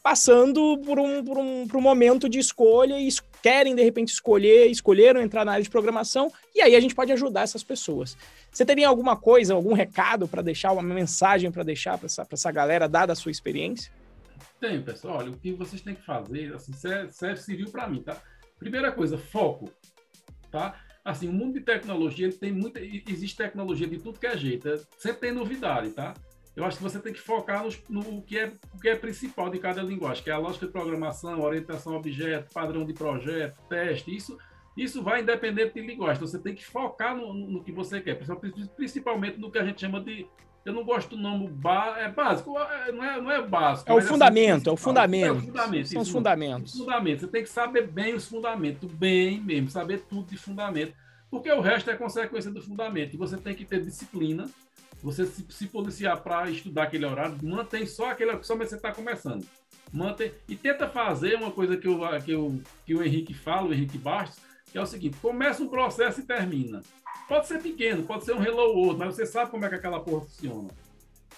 [0.05, 3.09] passando por um, por, um, por um momento de escolha e
[3.41, 7.11] querem, de repente, escolher, escolheram entrar na área de programação, e aí a gente pode
[7.11, 8.15] ajudar essas pessoas.
[8.51, 12.51] Você teria alguma coisa, algum recado para deixar, uma mensagem para deixar para essa, essa
[12.51, 13.91] galera, dada a sua experiência?
[14.59, 15.17] Tenho, pessoal.
[15.17, 18.21] Olha, o que vocês têm que fazer, assim, serve, serviu para mim, tá?
[18.59, 19.71] Primeira coisa, foco,
[20.51, 20.79] tá?
[21.03, 24.69] Assim, o mundo de tecnologia, ele tem muita, existe tecnologia de tudo que é jeito,
[24.99, 26.13] sempre tem novidade, tá?
[26.55, 29.49] Eu acho que você tem que focar no, no que é, o que é principal
[29.49, 33.59] de cada linguagem, que é a lógica de programação, orientação a objeto, padrão de projeto,
[33.67, 34.37] teste, isso
[34.75, 36.17] isso vai independente de linguagem.
[36.17, 38.19] Então, você tem que focar no, no, que você quer,
[38.75, 40.27] principalmente no que a gente chama de.
[40.65, 43.89] Eu não gosto do nome ba, é básico, é, não é, não é básico.
[43.89, 45.87] É o, fundamento, assim, é o fundamento, é o fundamento.
[45.87, 46.73] São os fundamentos.
[46.73, 47.21] Os fundamentos.
[47.21, 50.93] Você tem que saber bem os fundamentos, bem mesmo, saber tudo de fundamento,
[51.29, 53.13] porque o resto é consequência do fundamento.
[53.13, 54.49] E você tem que ter disciplina,
[55.05, 59.45] você se, se policiar para estudar aquele horário, mantém só aquele, somente você está começando.
[59.93, 63.73] Mantém, e tenta fazer uma coisa que, eu, que, eu, que o Henrique fala, o
[63.73, 66.81] Henrique Bastos, que é o seguinte: começa um processo e termina.
[67.27, 69.99] Pode ser pequeno, pode ser um hello world, mas você sabe como é que aquela
[69.99, 70.69] porra funciona.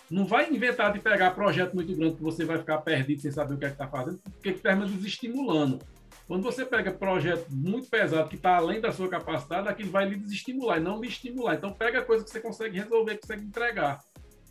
[0.10, 3.56] Não vai inventar de pegar projeto muito grande que você vai ficar perdido sem saber
[3.56, 5.80] o que é que está fazendo, porque termina desestimulando.
[6.28, 10.18] Quando você pega projeto muito pesado que está além da sua capacidade, aquilo vai lhe
[10.18, 11.56] desestimular e não lhe estimular.
[11.56, 14.04] Então pega coisa que você consegue resolver, que consegue entregar,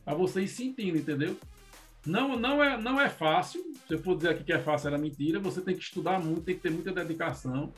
[0.03, 1.37] para você ir sentindo, entendeu?
[2.07, 3.63] Não, não, é, não é fácil.
[3.87, 5.39] Se eu for dizer aqui que é fácil, era mentira.
[5.41, 7.73] Você tem que estudar muito, tem que ter muita dedicação.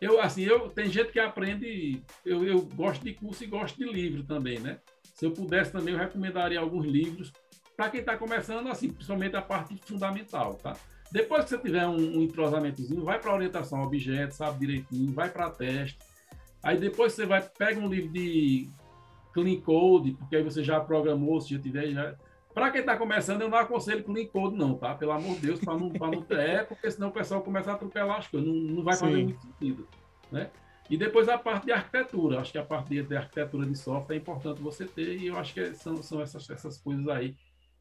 [0.00, 3.84] Eu, assim, eu, tem gente que aprende, eu, eu gosto de curso e gosto de
[3.84, 4.80] livro também, né?
[5.14, 7.32] Se eu pudesse também, eu recomendaria alguns livros
[7.76, 10.74] para quem está começando, assim, principalmente a parte fundamental, tá?
[11.10, 15.30] Depois que você tiver um, um entrosamentozinho, vai para orientação a objetos, sabe direitinho, vai
[15.30, 15.98] para teste.
[16.62, 18.68] Aí depois você vai, pega um livro de
[19.32, 22.14] Clean Code, porque aí você já programou, se já tiver, já,
[22.52, 24.94] para quem está começando, eu não aconselho Clean Code, não, tá?
[24.94, 27.74] Pelo amor de Deus, para não, não ter, é, porque senão o pessoal começa a
[27.74, 29.24] atropelar as coisas, não, não vai fazer Sim.
[29.24, 29.88] muito sentido.
[30.32, 30.50] Né?
[30.88, 32.40] E depois a parte de arquitetura.
[32.40, 35.36] Acho que a parte de, de arquitetura de software é importante você ter, e eu
[35.36, 37.36] acho que são, são essas, essas coisas aí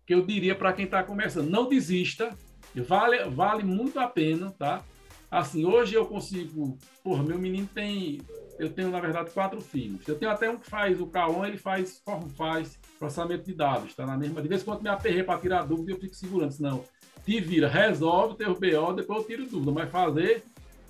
[0.05, 1.49] que eu diria para quem está começando.
[1.49, 2.37] Não desista,
[2.81, 4.83] vale, vale muito a pena, tá?
[5.29, 6.77] Assim, hoje eu consigo.
[7.03, 8.21] Porra, meu menino tem.
[8.57, 10.07] Eu tenho, na verdade, quatro filhos.
[10.07, 12.01] Eu tenho até um que faz o K1, ele faz,
[12.37, 14.41] faz processamento de dados, tá na mesma.
[14.41, 16.85] De vez em quando me aperrei para tirar dúvida, eu fico segurando, senão
[17.25, 19.71] te vira, resolve teu BO, depois eu tiro dúvida.
[19.71, 20.43] Mas fazer,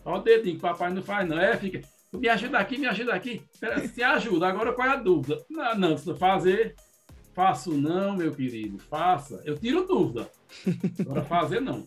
[0.04, 1.40] ó o dedinho que papai não faz, não.
[1.40, 1.82] É, fica.
[2.14, 3.42] Me ajuda aqui, me ajuda aqui.
[3.94, 5.44] Se ajuda, agora qual é a dúvida?
[5.50, 6.76] Não, não, fazer,
[7.36, 9.42] faço não, meu querido, faça.
[9.46, 10.32] Eu tiro dúvida.
[11.02, 11.86] Agora fazer não.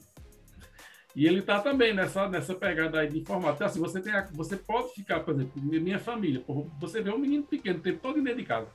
[1.17, 3.65] E ele está também nessa, nessa pegada aí de informática.
[3.65, 6.45] Então, assim, você, tem, você pode ficar, por exemplo, minha família,
[6.79, 8.69] você vê um menino pequeno o tempo todo dentro de casa.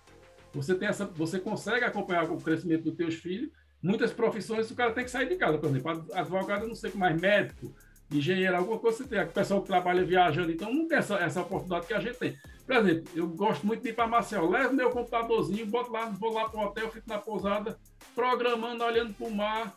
[0.54, 3.50] Você, tem essa, você consegue acompanhar o crescimento dos teus filhos.
[3.82, 6.06] Muitas profissões o cara tem que sair de casa, por exemplo.
[6.14, 7.74] Advogado, não sei como mais, médico,
[8.12, 9.22] engenheiro, alguma coisa você tem.
[9.22, 12.36] O pessoal que trabalha viajando, então não tem essa, essa oportunidade que a gente tem.
[12.66, 14.50] Por exemplo, eu gosto muito de ir para Marcel.
[14.50, 17.78] Levo meu computadorzinho, boto lá, vou lá para o hotel, fico na pousada,
[18.16, 19.76] programando, olhando para o mar,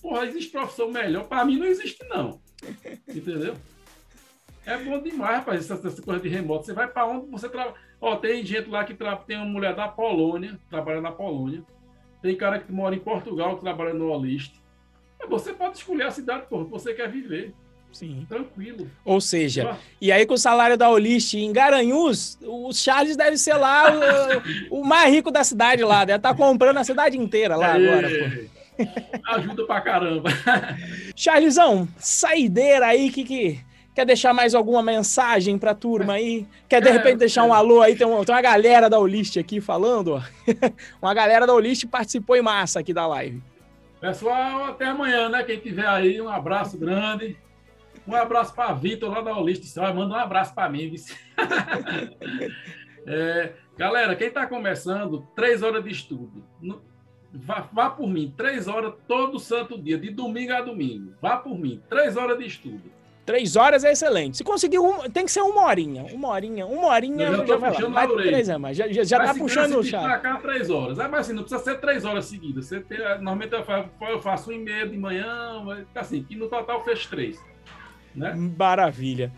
[0.00, 1.24] Porra, existe profissão melhor?
[1.24, 2.40] Para mim não existe, não.
[3.08, 3.54] Entendeu?
[4.64, 6.64] É bom demais, rapaz, essa, essa coisa de remoto.
[6.64, 7.74] Você vai para onde você trabalha.
[8.00, 9.16] Ó, tem gente lá que tra...
[9.16, 11.62] tem uma mulher da Polônia, trabalha na Polônia.
[12.22, 14.54] Tem cara que mora em Portugal, que trabalha no Olist.
[15.28, 17.54] Você pode escolher a cidade por que você quer viver.
[17.92, 18.24] Sim.
[18.28, 18.90] Tranquilo.
[19.04, 23.54] Ou seja, e aí com o salário da Olist em Garanhuns, o Charles deve ser
[23.54, 23.92] lá
[24.70, 26.04] o, o mais rico da cidade lá.
[26.04, 28.60] Deve estar tá comprando a cidade inteira lá agora, pô.
[29.34, 30.30] Ajuda pra caramba.
[31.14, 33.60] Charlesão, saideira aí, que que.
[33.92, 36.46] Quer deixar mais alguma mensagem pra turma aí?
[36.68, 37.96] Quer de é, repente deixar um alô aí?
[37.96, 40.22] Tem, uma, tem uma galera da Olist aqui falando.
[41.02, 43.42] uma galera da Olist participou em massa aqui da live.
[44.00, 45.42] Pessoal, até amanhã, né?
[45.42, 47.36] Quem tiver aí, um abraço grande.
[48.06, 49.64] Um abraço para Vitor lá da Olist.
[49.76, 50.92] Manda um abraço para mim.
[53.06, 56.44] é, galera, quem está começando, três horas de estudo.
[57.32, 61.14] Vá, vá, por mim, três horas todo santo dia, de domingo a domingo.
[61.22, 63.00] Vá por mim, três horas de estudo.
[63.24, 64.38] Três horas é excelente.
[64.38, 66.04] Se conseguir, um, tem que ser uma horinha.
[66.12, 68.22] Uma horinha, uma horinha eu já, já vai lá.
[68.22, 70.18] três é, mas já, já, já tá puxando o chá.
[70.18, 70.98] cá três horas.
[70.98, 72.66] É, mas assim, não precisa ser três horas seguidas.
[72.66, 75.62] Você tem, normalmente eu faço, eu faço um e meia de manhã,
[75.94, 77.40] assim, e no total fez três.
[78.14, 78.34] Né?
[78.34, 79.32] Maravilha.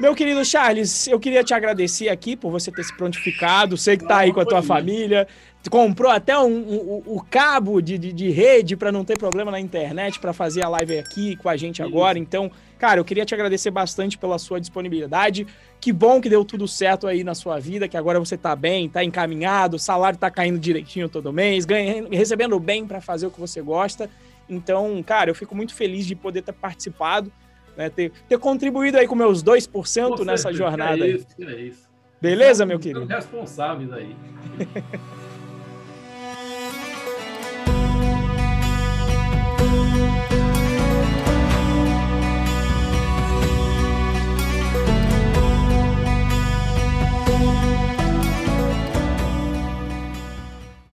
[0.00, 3.76] Meu querido Charles, eu queria te agradecer aqui por você ter se prontificado.
[3.76, 5.26] Sei que tá aí com a tua família
[5.68, 9.60] comprou até um, um, o cabo de, de, de rede para não ter problema na
[9.60, 12.18] internet para fazer a live aqui com a gente agora.
[12.18, 15.46] Então, cara, eu queria te agradecer bastante pela sua disponibilidade.
[15.78, 18.88] Que bom que deu tudo certo aí na sua vida, que agora você tá bem,
[18.88, 23.30] tá encaminhado, o salário tá caindo direitinho todo mês, ganhando, recebendo bem para fazer o
[23.30, 24.08] que você gosta.
[24.48, 27.30] Então, cara, eu fico muito feliz de poder ter participado,
[27.80, 31.06] né, ter, ter contribuído aí com meus 2% nessa jornada.
[31.06, 31.88] É isso, é isso.
[32.20, 33.06] Beleza, meu querido?
[33.06, 34.14] Responsáveis aí.